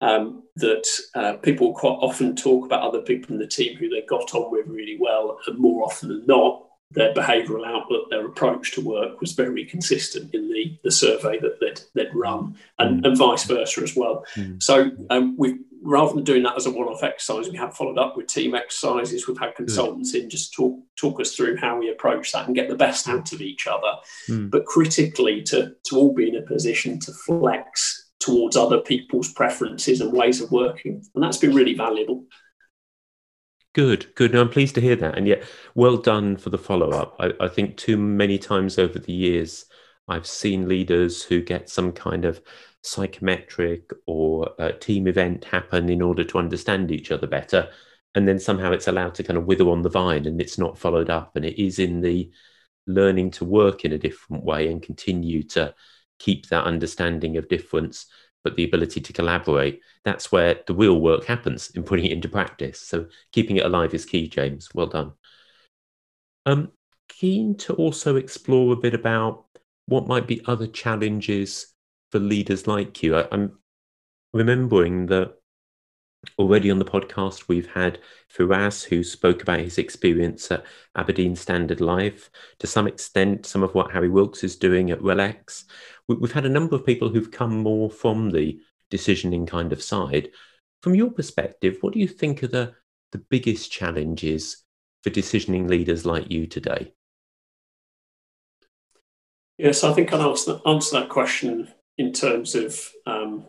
[0.00, 0.84] Um, that
[1.14, 4.50] uh, people quite often talk about other people in the team who they got on
[4.50, 9.20] with really well, and more often than not, their behavioural outlook, their approach to work
[9.20, 13.06] was very consistent in the, the survey that they'd, they'd run, and, mm.
[13.06, 14.24] and vice versa as well.
[14.36, 14.62] Mm.
[14.62, 18.16] So um, we rather than doing that as a one-off exercise, we have followed up
[18.16, 19.26] with team exercises.
[19.26, 22.68] We've had consultants in just talk talk us through how we approach that and get
[22.68, 23.92] the best out of each other.
[24.28, 24.50] Mm.
[24.50, 30.00] But critically, to to all be in a position to flex towards other people's preferences
[30.00, 32.24] and ways of working, and that's been really valuable.
[33.74, 34.32] Good, good.
[34.32, 35.16] No, I'm pleased to hear that.
[35.16, 37.16] And yet, well done for the follow up.
[37.18, 39.64] I, I, think too many times over the years,
[40.08, 42.42] I've seen leaders who get some kind of
[42.82, 47.70] psychometric or uh, team event happen in order to understand each other better.
[48.14, 50.76] And then somehow it's allowed to kind of wither on the vine and it's not
[50.76, 51.34] followed up.
[51.34, 52.30] And it is in the
[52.86, 55.74] learning to work in a different way and continue to
[56.18, 58.06] keep that understanding of difference
[58.44, 62.28] but the ability to collaborate that's where the real work happens in putting it into
[62.28, 62.80] practice.
[62.80, 64.68] So keeping it alive is key james.
[64.74, 65.12] Well done.
[66.46, 66.72] Um
[67.08, 69.44] keen to also explore a bit about
[69.86, 71.74] what might be other challenges
[72.10, 73.16] for leaders like you.
[73.16, 73.58] I, i'm
[74.32, 75.34] remembering that
[76.38, 77.98] already on the podcast we've had
[78.34, 80.64] Firas who spoke about his experience at
[80.96, 82.30] Aberdeen Standard Life.
[82.60, 85.64] To some extent some of what Harry Wilkes is doing at RELX
[86.08, 90.30] we've had a number of people who've come more from the decisioning kind of side.
[90.80, 92.74] From your perspective what do you think are the
[93.12, 94.64] the biggest challenges
[95.02, 96.94] for decisioning leaders like you today?
[99.58, 103.46] Yes i think i'll answer, answer that question in terms of um,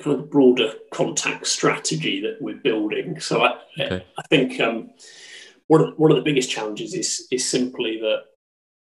[0.00, 3.20] kind of broader contact strategy that we're building.
[3.20, 4.04] So I, okay.
[4.18, 4.90] I think um,
[5.66, 8.22] one, of, one of the biggest challenges is, is simply that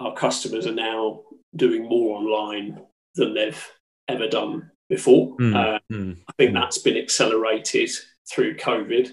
[0.01, 1.23] our customers are now
[1.55, 2.81] doing more online
[3.15, 3.71] than they've
[4.09, 5.37] ever done before.
[5.37, 6.55] Mm, uh, mm, I think mm.
[6.55, 7.91] that's been accelerated
[8.31, 9.11] through COVID.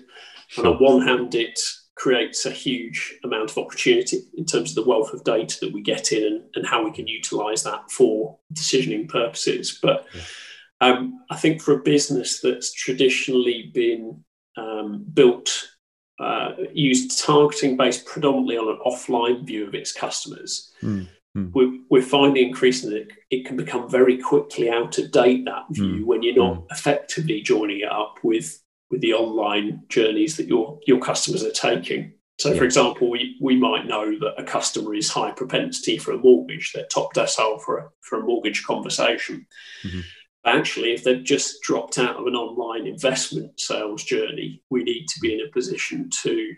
[0.48, 0.66] Sure.
[0.66, 1.60] And on one hand, it
[1.96, 5.82] creates a huge amount of opportunity in terms of the wealth of data that we
[5.82, 9.80] get in and, and how we can utilize that for decisioning purposes.
[9.82, 10.22] But yeah
[10.82, 14.24] um, I think for a business that's traditionally been
[14.58, 15.70] um, built,
[16.20, 21.08] uh, used targeting based predominantly on an offline view of its customers, mm.
[21.38, 21.52] Mm.
[21.54, 26.02] We're, we're, finding increasingly that it can become very quickly out of date that view
[26.02, 26.04] mm.
[26.06, 26.66] when you're not hmm.
[26.72, 32.14] effectively joining it up with with the online journeys that your your customers are taking.
[32.40, 32.58] So, yeah.
[32.58, 36.72] for example, we, we might know that a customer is high propensity for a mortgage,
[36.74, 39.46] they're top decile for a, for a mortgage conversation.
[39.84, 40.00] Mm-hmm
[40.46, 45.20] actually, if they've just dropped out of an online investment sales journey, we need to
[45.20, 46.54] be in a position to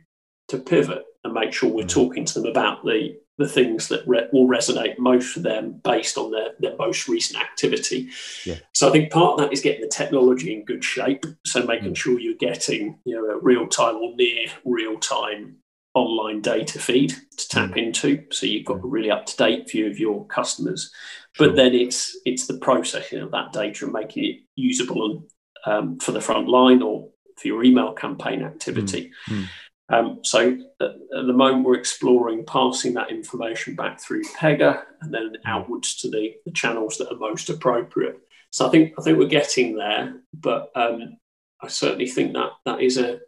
[0.50, 1.90] to pivot and make sure we're mm.
[1.90, 6.18] talking to them about the the things that re- will resonate most for them based
[6.18, 8.10] on their, their most recent activity.
[8.46, 8.58] Yeah.
[8.74, 11.26] So I think part of that is getting the technology in good shape.
[11.46, 11.98] So making mm.
[11.98, 15.58] sure you're getting you know a real time or near real time
[15.94, 17.78] online data feed to tap mm.
[17.78, 18.24] into.
[18.32, 20.92] So you've got a really up to date view of your customers.
[21.34, 21.48] Sure.
[21.48, 25.24] But then it's it's the processing of that data and making it usable and
[25.66, 29.12] um, for the front line or for your email campaign activity.
[29.30, 29.46] Mm.
[29.92, 35.14] Um, so at, at, the moment, we're exploring passing that information back through Pega and
[35.14, 35.50] then hmm.
[35.50, 38.18] outwards to the, the channels that are most appropriate.
[38.52, 41.18] So I think I think we're getting there, but um,
[41.62, 43.20] I certainly think that that is a,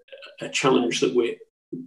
[0.41, 1.37] a challenge that we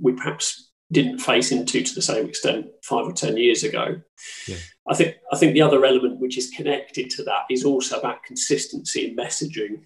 [0.01, 4.01] we perhaps didn't face into to the same extent five or ten years ago.
[4.47, 4.57] Yeah.
[4.89, 8.23] I think I think the other element which is connected to that is also about
[8.23, 9.83] consistency in messaging.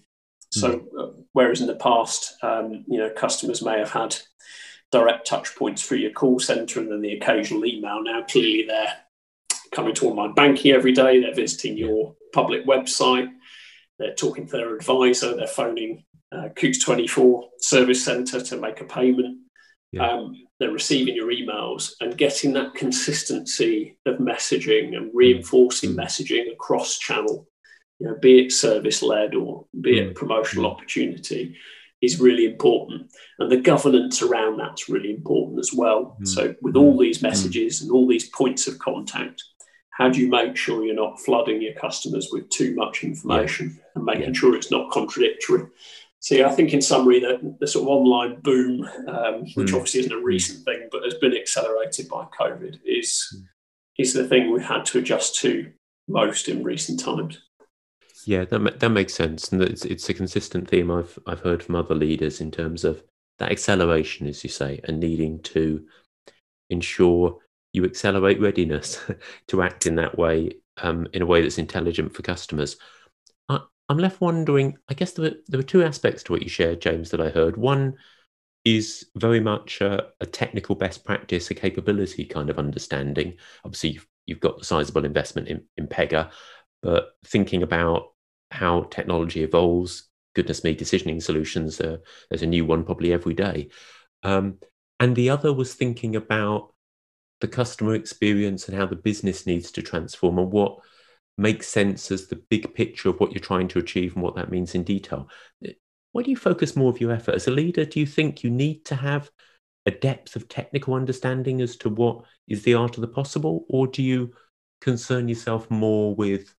[0.51, 1.23] So mm.
[1.31, 4.15] whereas in the past, um, you know, customers may have had
[4.91, 8.03] direct touch points through your call center and then the occasional email.
[8.03, 8.93] Now clearly they're
[9.71, 11.21] coming to online banking every day.
[11.21, 13.29] They're visiting your public website.
[13.97, 15.35] They're talking to their advisor.
[15.35, 19.37] They're phoning uh, Coutts 24 service center to make a payment.
[19.91, 20.09] Yeah.
[20.09, 25.95] Um, they're receiving your emails and getting that consistency of messaging and reinforcing mm.
[25.95, 27.47] messaging across channel,
[27.99, 30.15] you know, be it service led or be it mm.
[30.15, 30.73] promotional mm.
[30.73, 31.55] opportunity,
[32.01, 33.11] is really important.
[33.39, 36.17] And the governance around that's really important as well.
[36.21, 36.27] Mm.
[36.27, 37.23] So, with all these mm.
[37.23, 39.43] messages and all these points of contact,
[39.91, 43.83] how do you make sure you're not flooding your customers with too much information yeah.
[43.95, 44.39] and making yeah.
[44.39, 45.63] sure it's not contradictory?
[46.21, 49.73] So yeah, I think in summary that the sort of online boom, um, which mm.
[49.73, 53.45] obviously isn't a recent thing, but has been accelerated by COVID, is mm.
[53.97, 55.71] is the thing we've had to adjust to
[56.07, 57.41] most in recent times.
[58.27, 61.75] Yeah, that that makes sense, and it's it's a consistent theme I've I've heard from
[61.75, 63.03] other leaders in terms of
[63.39, 65.83] that acceleration, as you say, and needing to
[66.69, 67.39] ensure
[67.73, 69.01] you accelerate readiness
[69.47, 70.51] to act in that way,
[70.83, 72.77] um, in a way that's intelligent for customers.
[73.91, 74.77] I'm left wondering.
[74.87, 77.27] I guess there were there were two aspects to what you shared, James, that I
[77.29, 77.57] heard.
[77.57, 77.97] One
[78.63, 83.35] is very much a, a technical best practice, a capability kind of understanding.
[83.65, 86.31] Obviously, you've, you've got the sizable investment in, in Pega,
[86.81, 88.13] but thinking about
[88.49, 91.97] how technology evolves, goodness me, decisioning solutions, uh,
[92.29, 93.69] there's a new one probably every day.
[94.23, 94.59] Um,
[95.01, 96.73] and the other was thinking about
[97.41, 100.77] the customer experience and how the business needs to transform and what
[101.41, 104.51] make sense as the big picture of what you're trying to achieve and what that
[104.51, 105.27] means in detail.
[106.11, 107.85] Where do you focus more of your effort as a leader?
[107.85, 109.29] Do you think you need to have
[109.85, 113.87] a depth of technical understanding as to what is the art of the possible, or
[113.87, 114.31] do you
[114.79, 116.53] concern yourself more with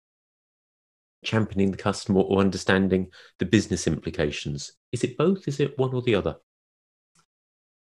[1.23, 3.07] championing the customer or understanding
[3.39, 4.73] the business implications?
[4.91, 5.47] Is it both?
[5.47, 6.37] Is it one or the other?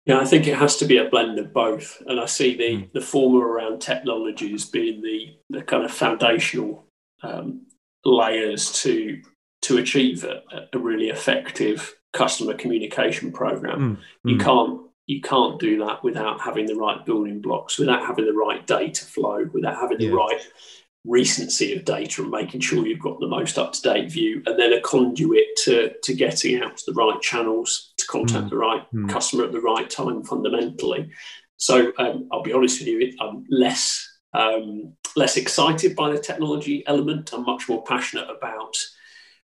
[0.06, 2.02] Yeah, I think it has to be a blend of both.
[2.06, 2.94] And I see the, mm.
[2.94, 6.85] the former around technologies being the, the kind of foundational
[7.24, 7.66] um,
[8.04, 9.22] layers to
[9.64, 13.80] to achieve a, a, really effective customer communication program.
[13.80, 14.30] Mm.
[14.30, 14.44] You mm.
[14.44, 18.66] can't you can't do that without having the right building blocks, without having the right
[18.66, 20.42] data flow, without having the right
[21.06, 24.58] recency of data and making sure you've got the most up to date view, and
[24.60, 28.50] then a conduit to, to getting out to the right channels to contact mm.
[28.50, 29.10] the right mm.
[29.10, 31.10] customer at the right time, fundamentally.
[31.58, 36.84] So um, I'll be honest with you, I'm less um, less excited by the technology
[36.88, 37.32] element.
[37.34, 38.76] I'm much more passionate about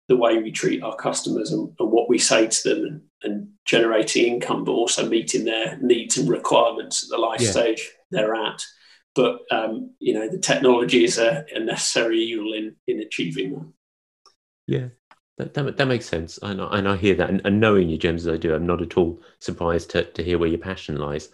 [0.08, 3.48] the way we treat our customers and, and what we say to them and, and,
[3.64, 7.50] generating income, but also meeting their needs and requirements at the life yeah.
[7.50, 8.64] stage they're at.
[9.14, 13.72] But um, you know, the technology is a, a, necessary evil in in achieving that.
[14.66, 14.88] Yeah,
[15.38, 17.30] that, that, that makes sense, and I, and I hear that.
[17.30, 20.24] And, and, knowing you, James, as I do, I'm not at all surprised to to
[20.24, 21.28] hear where your passion lies.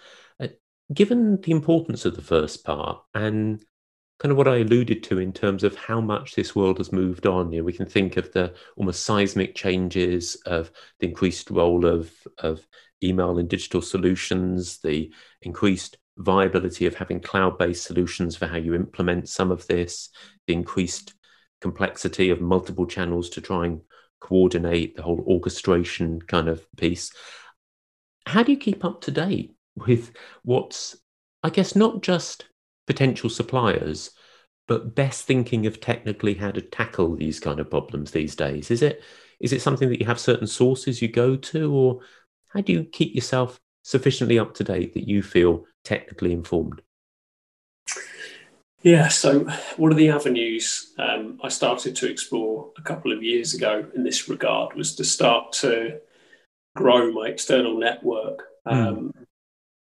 [0.92, 3.62] Given the importance of the first part and
[4.18, 7.26] kind of what I alluded to in terms of how much this world has moved
[7.26, 7.52] on.
[7.52, 10.70] You know, we can think of the almost seismic changes of
[11.00, 12.66] the increased role of of
[13.02, 19.28] email and digital solutions, the increased viability of having cloud-based solutions for how you implement
[19.28, 20.08] some of this,
[20.46, 21.14] the increased
[21.60, 23.82] complexity of multiple channels to try and
[24.20, 27.12] coordinate the whole orchestration kind of piece.
[28.24, 30.12] How do you keep up to date with
[30.42, 30.96] what's,
[31.42, 32.46] I guess, not just
[32.86, 34.10] potential suppliers,
[34.68, 38.70] but best thinking of technically how to tackle these kind of problems these days?
[38.70, 39.02] Is it
[39.38, 42.00] is it something that you have certain sources you go to, or
[42.48, 46.80] how do you keep yourself sufficiently up to date that you feel technically informed?
[48.82, 49.40] Yeah, so
[49.76, 54.04] one of the avenues um, I started to explore a couple of years ago in
[54.04, 56.00] this regard was to start to
[56.76, 58.44] grow my external network.
[58.66, 58.74] Hmm.
[58.74, 59.26] Um, mm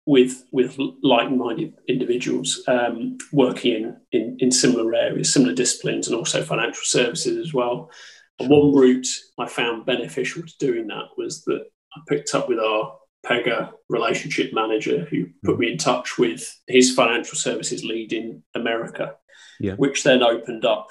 [0.08, 6.42] with with like-minded individuals um, working in, in, in similar areas, similar disciplines, and also
[6.42, 7.90] financial services as well.
[8.38, 9.06] And one route
[9.38, 11.62] I found beneficial to doing that was that
[11.94, 16.94] I picked up with our Pega relationship manager, who put me in touch with his
[16.94, 19.14] financial services lead in America,
[19.60, 19.74] yeah.
[19.74, 20.86] which then opened up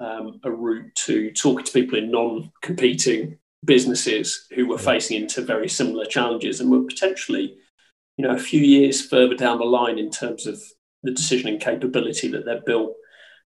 [0.00, 5.68] um, a route to talking to people in non-competing businesses who were facing into very
[5.68, 7.58] similar challenges and were potentially
[8.16, 10.60] you know a few years further down the line in terms of
[11.02, 12.94] the decisioning capability that they've built.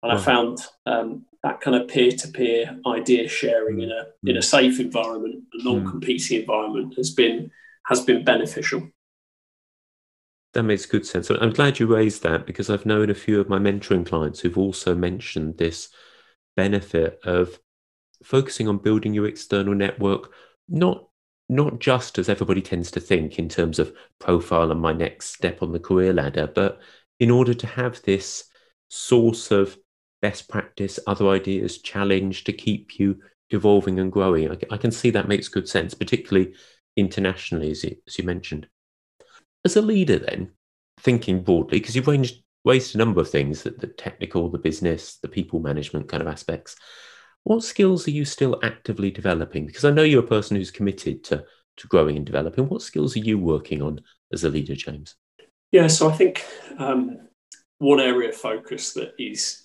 [0.02, 4.30] And I found um, that kind of peer-to-peer idea sharing in a mm.
[4.30, 6.40] in a safe environment, a non-competing mm.
[6.40, 7.50] environment, has been
[7.86, 8.88] has been beneficial.
[10.54, 11.30] That makes good sense.
[11.30, 14.58] I'm glad you raised that because I've known a few of my mentoring clients who've
[14.58, 15.88] also mentioned this
[16.56, 17.58] benefit of
[18.22, 20.32] focusing on building your external network,
[20.68, 21.08] not
[21.52, 25.62] not just as everybody tends to think in terms of profile and my next step
[25.62, 26.80] on the career ladder, but
[27.20, 28.44] in order to have this
[28.88, 29.76] source of
[30.22, 34.50] best practice, other ideas, challenge to keep you evolving and growing.
[34.50, 36.54] I, I can see that makes good sense, particularly
[36.96, 38.66] internationally, as you, as you mentioned.
[39.64, 40.52] As a leader, then,
[41.00, 45.18] thinking broadly, because you've ranged, raised a number of things the, the technical, the business,
[45.18, 46.76] the people management kind of aspects.
[47.44, 49.66] What skills are you still actively developing?
[49.66, 51.44] Because I know you're a person who's committed to,
[51.78, 52.68] to growing and developing.
[52.68, 54.00] What skills are you working on
[54.32, 55.16] as a leader, James?
[55.72, 56.44] Yeah, so I think
[56.78, 57.18] um,
[57.78, 59.58] one area of focus that is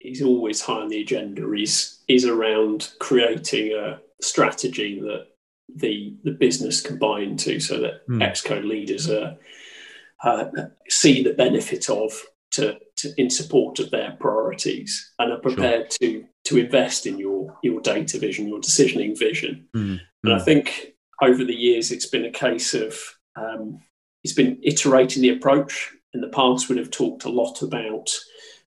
[0.00, 5.26] is always high on the agenda is is around creating a strategy that
[5.74, 8.22] the the business can buy into, so that mm.
[8.22, 9.36] Exco leaders are,
[10.22, 10.44] uh,
[10.88, 12.12] see the benefit of
[12.52, 16.08] to, to, in support of their priorities and are prepared sure.
[16.08, 19.68] to to invest in your your data vision, your decisioning vision.
[19.76, 20.00] Mm.
[20.24, 20.44] And I hmm.
[20.44, 22.98] think over the years, it's been a case of
[23.36, 23.80] um,
[24.24, 25.92] it's been iterating the approach.
[26.14, 28.10] In the past, we'd have talked a lot about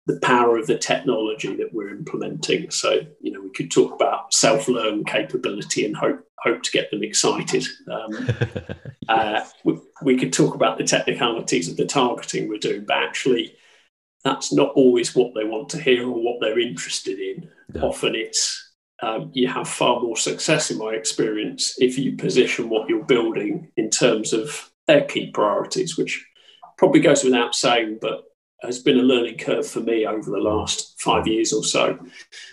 [0.06, 2.72] the power of the technology that we're implementing.
[2.72, 7.04] So, you know, we could talk about self-learn capability and hope hope to get them
[7.04, 7.66] excited.
[7.92, 8.30] Um,
[9.10, 13.56] uh, we, we, could talk about the technicalities of the targeting we're doing, but actually,
[14.24, 17.50] that's not always what they want to hear or what they're interested in.
[17.74, 17.90] No.
[17.90, 22.90] Often it's um, you have far more success, in my experience, if you position what
[22.90, 26.26] you're building in terms of their key priorities, which
[26.78, 28.24] probably goes without saying, but
[28.62, 31.98] has been a learning curve for me over the last five years or so.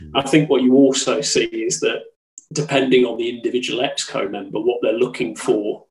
[0.00, 0.10] Mm.
[0.14, 2.02] I think what you also see is that
[2.52, 5.86] depending on the individual exco member, what they're looking for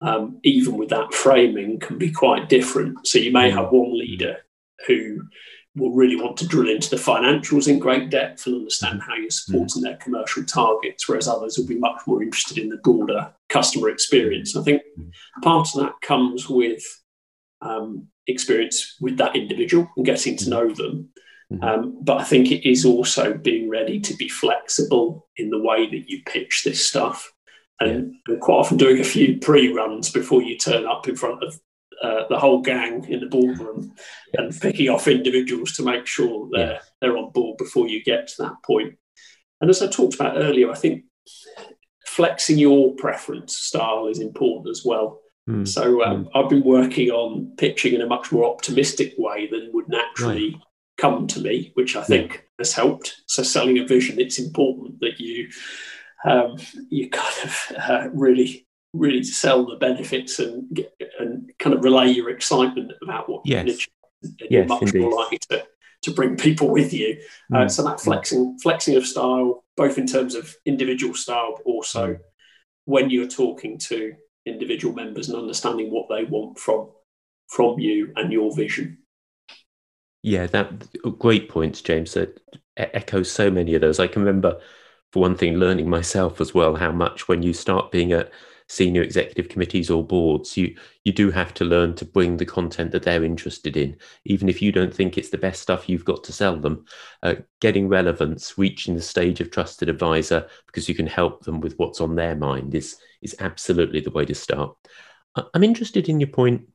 [0.00, 3.06] um, even with that framing, can be quite different.
[3.06, 4.38] So you may have one leader
[4.86, 5.22] who
[5.76, 9.30] will really want to drill into the financials in great depth and understand how you're
[9.30, 13.88] supporting their commercial targets, whereas others will be much more interested in the broader customer
[13.88, 14.56] experience.
[14.56, 14.82] I think
[15.42, 16.82] part of that comes with
[17.60, 21.10] um, experience with that individual and getting to know them.
[21.62, 25.88] Um, but I think it is also being ready to be flexible in the way
[25.88, 27.32] that you pitch this stuff.
[27.80, 27.90] And,
[28.26, 28.34] yeah.
[28.34, 31.58] and quite often doing a few pre runs before you turn up in front of
[32.02, 33.92] uh, the whole gang in the boardroom
[34.34, 36.78] and picking off individuals to make sure they're, yeah.
[37.00, 38.94] they're on board before you get to that point.
[39.60, 41.04] And as I talked about earlier, I think
[42.06, 45.20] flexing your preference style is important as well.
[45.48, 45.66] Mm.
[45.66, 46.30] So um, mm.
[46.34, 50.62] I've been working on pitching in a much more optimistic way than would naturally right.
[50.98, 52.40] come to me, which I think yeah.
[52.58, 53.22] has helped.
[53.26, 55.48] So selling a vision, it's important that you
[56.24, 56.56] um,
[56.90, 61.84] you kind of uh, really really to sell the benefits and get, and kind of
[61.84, 63.86] relay your excitement about what yes.
[64.22, 65.00] you're yes, much indeed.
[65.02, 65.64] more likely to,
[66.02, 67.20] to bring people with you.
[67.52, 67.64] Uh, mm.
[67.64, 72.14] Uh, so that flexing flexing of style, both in terms of individual style, but also
[72.14, 72.18] mm.
[72.86, 74.14] when you're talking to
[74.46, 76.90] individual members and understanding what they want from
[77.48, 78.98] from you and your vision.
[80.22, 82.14] Yeah, that great points, James.
[82.14, 82.40] That
[82.76, 84.00] echoes so many of those.
[84.00, 84.60] I can remember,
[85.12, 88.30] for one thing, learning myself as well how much when you start being at
[88.68, 92.92] senior executive committees or boards, you you do have to learn to bring the content
[92.92, 96.22] that they're interested in, even if you don't think it's the best stuff you've got
[96.24, 96.84] to sell them.
[97.22, 101.74] Uh, getting relevance, reaching the stage of trusted advisor because you can help them with
[101.78, 104.76] what's on their mind is is absolutely the way to start.
[105.54, 106.68] I'm interested in your point,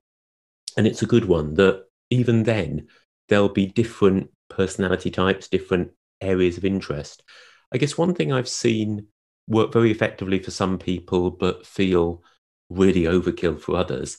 [0.78, 2.88] and it's a good one that even then
[3.30, 5.92] there'll be different personality types, different
[6.22, 7.24] areas of interest.
[7.72, 9.08] I guess one thing I've seen
[9.48, 12.24] work very effectively for some people, but feel
[12.70, 14.18] really overkill for others,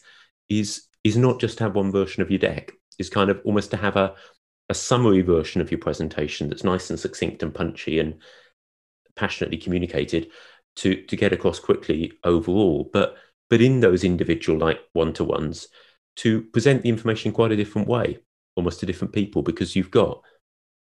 [0.49, 2.73] is is not just to have one version of your deck.
[2.99, 4.15] Is kind of almost to have a
[4.71, 8.15] a summary version of your presentation that's nice and succinct and punchy and
[9.17, 10.31] passionately communicated
[10.77, 12.89] to to get across quickly overall.
[12.93, 13.17] But
[13.51, 15.13] but in those individual like one
[16.17, 18.19] to present the information quite a different way,
[18.57, 20.23] almost to different people, because you've got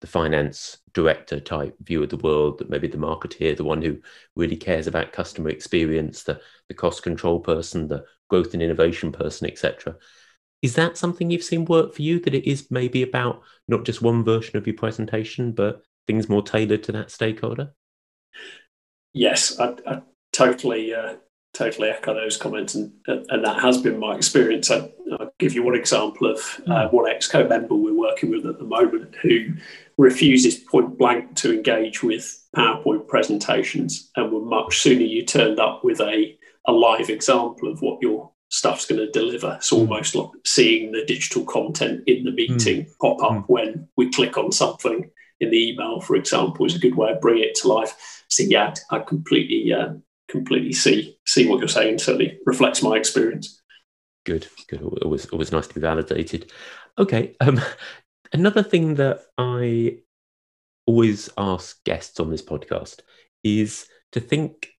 [0.02, 4.00] the finance director type view of the world, that maybe the marketeer, the one who
[4.36, 9.48] really cares about customer experience, the, the cost control person, the growth and innovation person,
[9.48, 9.96] etc.
[10.62, 12.20] Is that something you've seen work for you?
[12.20, 16.44] That it is maybe about not just one version of your presentation, but things more
[16.44, 17.74] tailored to that stakeholder?
[19.14, 21.16] Yes, I, I totally uh,
[21.54, 24.72] totally echo those comments, and, and that has been my experience.
[24.72, 26.96] I, will give you one example of uh, hmm.
[26.96, 29.48] one Exco member we're working with at the moment who
[29.98, 35.84] refuses point blank to engage with PowerPoint presentations, and would much sooner you turned up
[35.84, 36.38] with a,
[36.68, 39.56] a live example of what your stuff's going to deliver.
[39.58, 39.78] It's hmm.
[39.78, 42.92] almost like seeing the digital content in the meeting mm.
[43.00, 43.46] pop up mm.
[43.48, 47.22] when we click on something in the email, for example, is a good way of
[47.22, 48.24] bringing it to life.
[48.28, 49.94] So yeah, I completely uh,
[50.32, 52.00] completely see see what you're saying.
[52.00, 53.62] Certainly reflects my experience.
[54.26, 54.82] Good, good.
[54.82, 56.52] Always, always nice to be validated.
[56.98, 57.36] Okay.
[57.42, 57.60] Um,
[58.34, 60.00] another thing that I
[60.86, 63.00] always ask guests on this podcast
[63.44, 64.70] is to think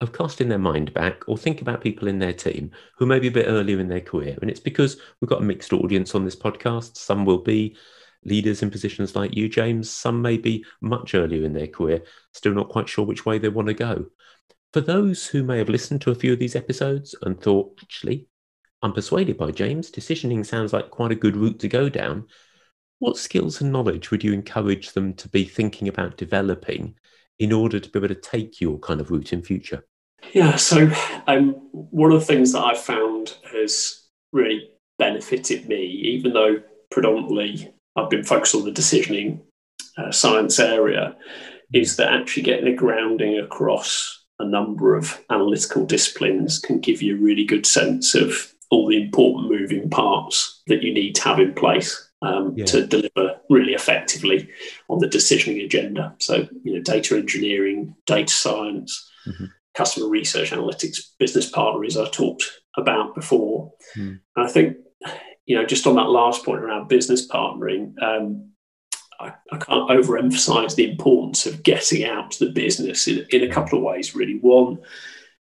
[0.00, 3.28] of casting their mind back or think about people in their team who may be
[3.28, 4.36] a bit earlier in their career.
[4.40, 6.96] And it's because we've got a mixed audience on this podcast.
[6.96, 7.76] Some will be
[8.24, 9.90] leaders in positions like you, James.
[9.90, 12.02] Some may be much earlier in their career,
[12.32, 14.06] still not quite sure which way they want to go.
[14.72, 18.28] For those who may have listened to a few of these episodes and thought, actually,
[18.82, 22.26] I'm persuaded by James, decisioning sounds like quite a good route to go down,
[22.98, 26.96] what skills and knowledge would you encourage them to be thinking about developing
[27.38, 29.84] in order to be able to take your kind of route in future?
[30.32, 30.90] Yeah, so
[31.26, 36.56] um, one of the things that I've found has really benefited me, even though
[36.90, 39.40] predominantly I've been focused on the decisioning
[39.96, 41.16] uh, science area,
[41.72, 47.16] is that actually getting a grounding across a number of analytical disciplines can give you
[47.16, 51.40] a really good sense of all the important moving parts that you need to have
[51.40, 52.64] in place um, yeah.
[52.66, 54.48] to deliver really effectively
[54.88, 56.14] on the decisioning agenda.
[56.18, 59.46] So, you know, data engineering, data science, mm-hmm.
[59.74, 62.44] customer research analytics, business partner, as I talked
[62.76, 63.72] about before.
[63.96, 64.20] Mm.
[64.36, 64.76] And I think,
[65.46, 68.50] you know, just on that last point around business partnering, um,
[69.20, 73.52] I, I, can't overemphasize the importance of getting out to the business in, in a
[73.52, 74.38] couple of ways, really.
[74.38, 74.78] One,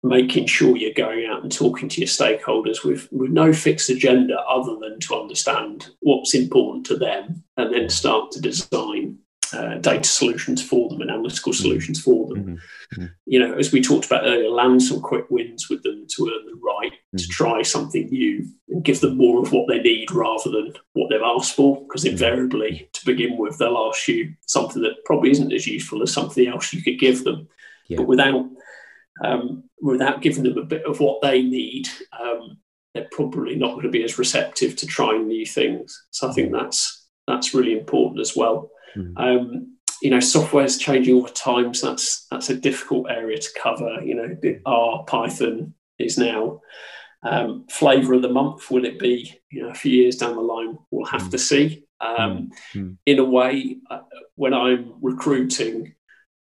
[0.03, 4.37] making sure you're going out and talking to your stakeholders with, with no fixed agenda
[4.41, 9.17] other than to understand what's important to them and then start to design
[9.53, 12.43] uh, data solutions for them and analytical solutions for them.
[12.43, 13.01] Mm-hmm.
[13.01, 13.05] Mm-hmm.
[13.25, 16.45] You know, as we talked about earlier, land some quick wins with them to earn
[16.45, 20.49] the right to try something new and give them more of what they need rather
[20.49, 21.81] than what they've asked for.
[21.81, 26.11] Because invariably, to begin with, they'll ask you something that probably isn't as useful as
[26.11, 27.47] something else you could give them.
[27.87, 27.97] Yeah.
[27.97, 28.45] But without
[29.23, 31.87] um, without giving them a bit of what they need,
[32.19, 32.57] um,
[32.93, 36.05] they're probably not going to be as receptive to trying new things.
[36.11, 38.69] So I think that's that's really important as well.
[38.95, 39.13] Mm.
[39.17, 43.37] Um, you know, software is changing all the time, so that's that's a difficult area
[43.37, 43.99] to cover.
[44.03, 46.61] You know, R Python is now
[47.23, 48.69] um, flavor of the month.
[48.69, 49.33] Will it be?
[49.49, 51.31] You know, a few years down the line, we'll have mm.
[51.31, 51.85] to see.
[52.01, 52.97] Um, mm.
[53.05, 54.01] In a way, uh,
[54.35, 55.95] when I'm recruiting,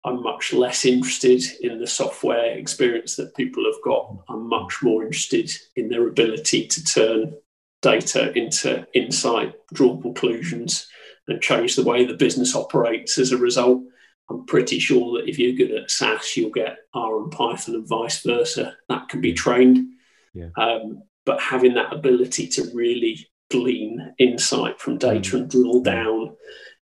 [0.04, 4.22] I'm much less interested in the software experience that people have got.
[4.28, 7.34] I'm much more interested in their ability to turn
[7.82, 10.86] data into insight, draw conclusions,
[11.28, 13.82] and change the way the business operates as a result.
[14.30, 17.88] I'm pretty sure that if you're good at SAS, you'll get R and Python and
[17.88, 18.76] vice versa.
[18.88, 19.86] That can be trained.
[20.34, 20.50] Yeah.
[20.56, 25.40] Um, but having that ability to really glean insight from data mm.
[25.40, 26.36] and drill down,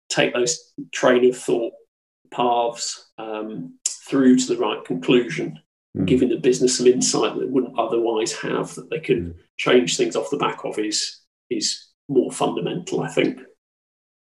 [0.09, 1.73] take those train of thought
[2.31, 5.59] paths um, through to the right conclusion,
[5.97, 6.05] mm.
[6.05, 9.35] giving the business some insight that they wouldn't otherwise have, that they can mm.
[9.57, 11.19] change things off the back of is
[11.49, 13.39] is more fundamental, I think.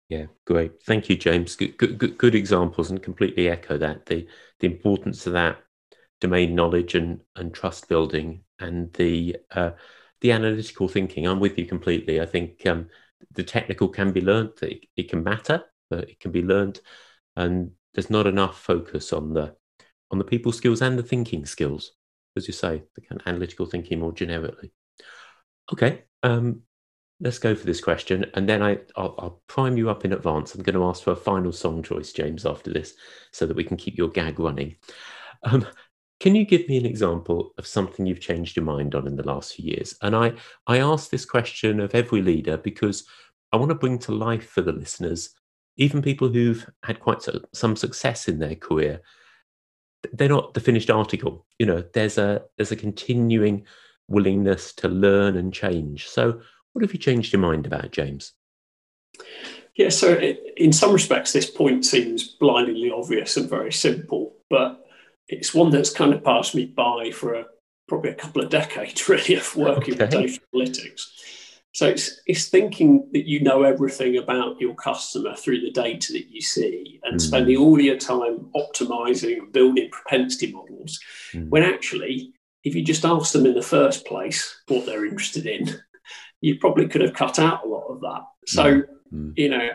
[0.10, 0.84] Yeah, great.
[0.84, 1.56] Thank you, James.
[1.56, 4.28] Good, good, good examples, and completely echo that the
[4.60, 5.58] the importance of that
[6.22, 9.72] domain knowledge and and trust building, and the uh,
[10.22, 11.26] the analytical thinking.
[11.28, 12.22] I'm with you completely.
[12.22, 12.90] I think um,
[13.32, 14.52] the technical can be learned.
[14.62, 16.82] It, it can matter, but it can be learned,
[17.36, 19.56] and there's not enough focus on the
[20.12, 21.94] on the people skills and the thinking skills,
[22.36, 24.72] as you say, the kind of analytical thinking more generically.
[25.74, 26.62] Okay, um,
[27.20, 30.54] let's go for this question, and then I I'll, I'll, prime you up in advance.
[30.54, 32.94] I'm going to ask for a final song choice, James, after this,
[33.32, 34.76] so that we can keep your gag running.
[35.44, 35.66] Um,
[36.20, 39.28] can you give me an example of something you've changed your mind on in the
[39.28, 39.96] last few years?
[40.02, 40.34] And I
[40.68, 43.06] I ask this question of every leader because
[43.52, 45.36] I want to bring to life for the listeners
[45.78, 49.02] even people who've had quite so, some success in their career,
[50.14, 51.46] they're not the finished article.
[51.60, 53.66] You know, there's a there's a continuing
[54.08, 56.08] willingness to learn and change.
[56.08, 56.42] So,
[56.76, 58.34] what have you changed your mind about, James?
[59.78, 64.86] Yeah, so it, in some respects, this point seems blindingly obvious and very simple, but
[65.30, 67.46] it's one that's kind of passed me by for a,
[67.88, 70.04] probably a couple of decades, really, of working okay.
[70.04, 71.08] with data analytics.
[71.74, 76.28] So it's, it's thinking that you know everything about your customer through the data that
[76.28, 77.22] you see and mm.
[77.22, 81.00] spending all your time optimizing and building propensity models
[81.32, 81.48] mm.
[81.48, 82.34] when actually,
[82.66, 85.82] if you just ask them in the first place what they're interested in,
[86.46, 88.22] you probably could have cut out a lot of that.
[88.46, 89.34] So, mm.
[89.36, 89.70] you know,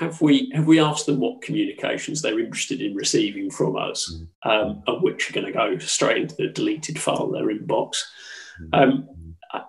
[0.00, 4.50] have we have we asked them what communications they're interested in receiving from us, mm.
[4.50, 7.98] um, and which are going to go straight into the deleted file in their inbox?
[8.62, 8.68] Mm.
[8.72, 9.08] Um,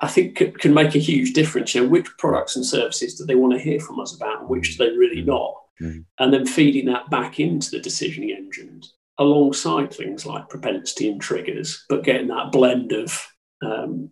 [0.01, 1.75] I think can make a huge difference.
[1.75, 4.49] You know, which products and services do they want to hear from us about, and
[4.49, 5.31] which do they really mm-hmm.
[5.31, 5.53] not?
[5.81, 5.99] Mm-hmm.
[6.19, 11.83] And then feeding that back into the decisioning engines alongside things like propensity and triggers,
[11.89, 13.27] but getting that blend of
[13.61, 14.11] um,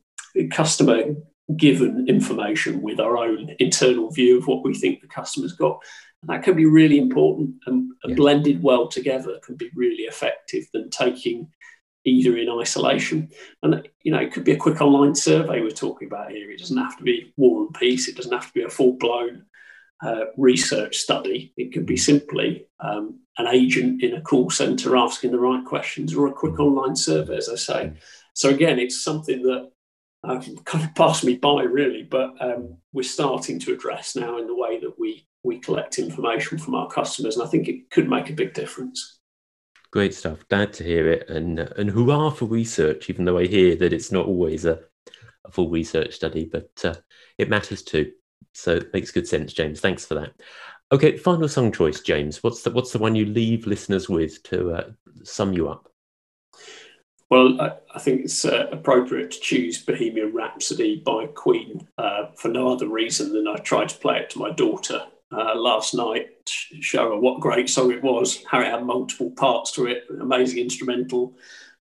[0.52, 1.16] customer
[1.58, 5.80] given information with our own internal view of what we think the customer's got.
[6.22, 8.16] And that can be really important and yeah.
[8.16, 11.50] blended well together can be really effective than taking
[12.04, 13.30] either in isolation.
[13.62, 16.50] And you know, it could be a quick online survey we're talking about here.
[16.50, 18.08] It doesn't have to be war and peace.
[18.08, 19.46] It doesn't have to be a full blown
[20.04, 21.54] uh, research study.
[21.58, 26.16] It could be simply um, an agent in a call center asking the right questions
[26.16, 27.94] or a quick online survey, as I say.
[28.34, 29.72] So again, it's something that
[30.26, 34.48] uh, kind of passed me by really, but um, we're starting to address now in
[34.48, 38.10] the way that we we collect information from our customers, and I think it could
[38.10, 39.20] make a big difference.
[39.92, 40.46] Great stuff.
[40.50, 41.30] Glad to hear it.
[41.30, 44.80] And and hurrah for research, even though I hear that it's not always a,
[45.46, 46.96] a full research study, but uh,
[47.38, 48.12] it matters too.
[48.54, 49.80] So it makes good sense, James.
[49.80, 50.34] Thanks for that.
[50.92, 52.44] Okay, final song choice, James.
[52.44, 54.90] What's the what's the one you leave listeners with to uh,
[55.24, 55.90] sum you up?
[57.30, 62.50] Well, I, I think it's uh, appropriate to choose Bohemian Rhapsody by Queen uh, for
[62.50, 66.30] no other reason than I tried to play it to my daughter uh, last night,
[66.46, 70.60] show her what great song it was, how it had multiple parts to it, amazing
[70.60, 71.36] instrumental.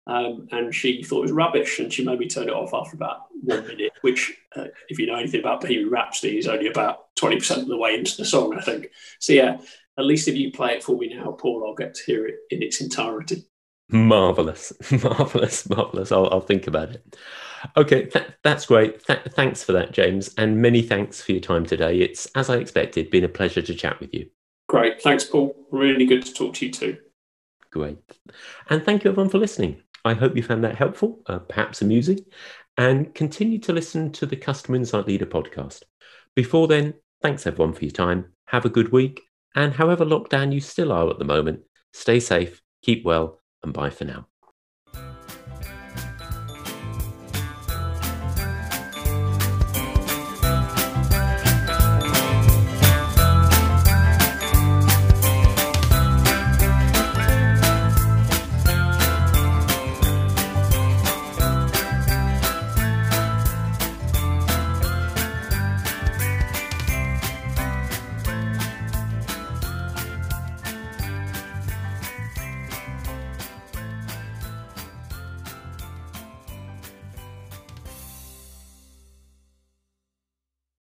[0.07, 2.95] Um, and she thought it was rubbish, and she made me turn it off after
[2.95, 3.93] about one minute.
[4.03, 7.69] Which, uh, if you know anything about Bohemian Rhapsody, is only about twenty percent of
[7.69, 8.91] the way into the song, I think.
[9.19, 9.57] So yeah,
[9.99, 12.35] at least if you play it for me now, Paul, I'll get to hear it
[12.51, 13.47] in its entirety.
[13.91, 14.73] Marvelous,
[15.03, 16.11] marvelous, marvelous.
[16.13, 17.17] I'll, I'll think about it.
[17.77, 19.05] Okay, th- that's great.
[19.07, 22.01] Th- thanks for that, James, and many thanks for your time today.
[22.01, 24.29] It's, as I expected, been a pleasure to chat with you.
[24.69, 25.03] Great.
[25.03, 25.55] Thanks, Paul.
[25.71, 26.97] Really good to talk to you too.
[27.71, 27.99] Great.
[28.71, 29.83] And thank you, everyone, for listening.
[30.05, 32.21] I hope you found that helpful, uh, perhaps amusing.
[32.77, 35.83] and continue to listen to the Customer Insight Leader podcast.
[36.35, 38.33] Before then, thanks everyone for your time.
[38.47, 39.21] Have a good week.
[39.55, 41.61] And however locked down you still are at the moment,
[41.93, 44.29] stay safe, keep well, and bye for now.